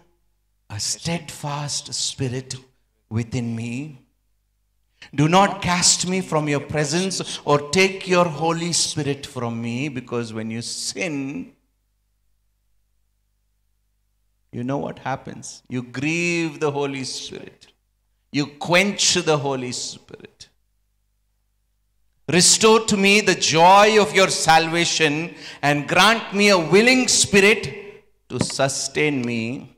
a 0.70 0.80
steadfast 0.80 1.94
spirit 1.94 2.56
within 3.10 3.56
me. 3.56 4.02
Do 5.14 5.28
not 5.28 5.62
cast 5.62 6.08
me 6.08 6.22
from 6.22 6.50
your 6.50 6.60
presence 6.60 7.40
or 7.46 7.70
take 7.70 8.08
your 8.08 8.26
Holy 8.26 8.74
Spirit 8.74 9.26
from 9.26 9.62
me, 9.62 9.88
because 9.88 10.34
when 10.34 10.50
you 10.50 10.62
sin, 10.62 11.55
you 14.56 14.64
know 14.64 14.78
what 14.78 15.00
happens. 15.00 15.64
You 15.68 15.84
grieve 15.84 16.60
the 16.62 16.72
Holy 16.72 17.04
Spirit, 17.04 17.68
you 18.32 18.46
quench 18.48 19.16
the 19.16 19.38
Holy 19.38 19.74
Spirit. 19.74 20.48
Restore 22.32 22.80
to 22.92 22.98
me 22.98 23.22
the 23.22 23.36
joy 23.36 24.02
of 24.02 24.16
your 24.16 24.30
salvation 24.30 25.36
and 25.62 25.88
grant 25.88 26.34
me 26.34 26.50
a 26.50 26.58
willing 26.58 27.08
spirit 27.08 27.66
to 28.30 28.44
sustain 28.44 29.22
me. 29.22 29.78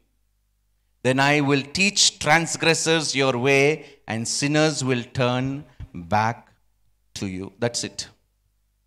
Then 1.02 1.20
I 1.20 1.42
will 1.42 1.64
teach 1.80 2.20
transgressors 2.20 3.16
your 3.16 3.38
way, 3.38 3.86
and 4.08 4.28
sinners 4.28 4.84
will 4.84 5.04
turn 5.22 5.66
back 5.94 6.54
to 7.16 7.28
you. 7.28 7.52
That's 7.60 7.84
it. 7.84 8.08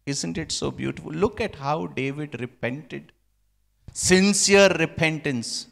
Isn't 0.06 0.38
it 0.38 0.52
so 0.52 0.70
beautiful? 0.70 1.12
Look 1.12 1.40
at 1.40 1.56
how 1.56 1.88
David 1.88 2.40
repented. 2.40 3.12
Sincere 3.92 4.68
repentance. 4.78 5.66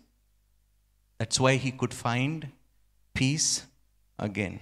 That's 1.19 1.41
why 1.41 1.57
he 1.57 1.73
could 1.73 1.93
find 1.93 2.49
peace 3.13 3.67
again. 4.19 4.61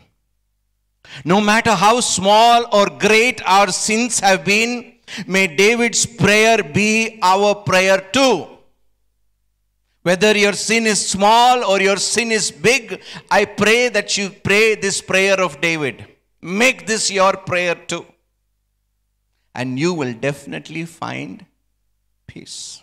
No 1.25 1.41
matter 1.41 1.75
how 1.75 2.01
small 2.01 2.67
or 2.73 2.87
great 2.87 3.41
our 3.47 3.69
sins 3.69 4.21
have 4.21 4.45
been, 4.45 4.95
may 5.27 5.47
David's 5.47 6.07
prayer 6.07 6.63
be 6.63 7.19
our 7.23 7.55
prayer 7.55 8.01
too. 8.13 8.49
Whether 10.03 10.37
your 10.39 10.53
sin 10.53 10.87
is 10.87 11.05
small 11.05 11.65
or 11.65 11.81
your 11.81 11.97
sin 11.97 12.31
is 12.31 12.51
big, 12.51 13.03
I 13.31 13.45
pray 13.45 13.89
that 13.89 14.17
you 14.17 14.31
pray 14.31 14.77
this 14.77 15.01
prayer 15.01 15.41
of 15.41 15.61
David. 15.61 16.07
Make 16.41 16.87
this 16.87 17.11
your 17.11 17.37
prayer 17.37 17.75
too. 17.75 18.07
And 19.55 19.79
you 19.79 19.93
will 19.95 20.13
definitely 20.15 20.85
find 20.85 21.45
peace. 22.27 22.83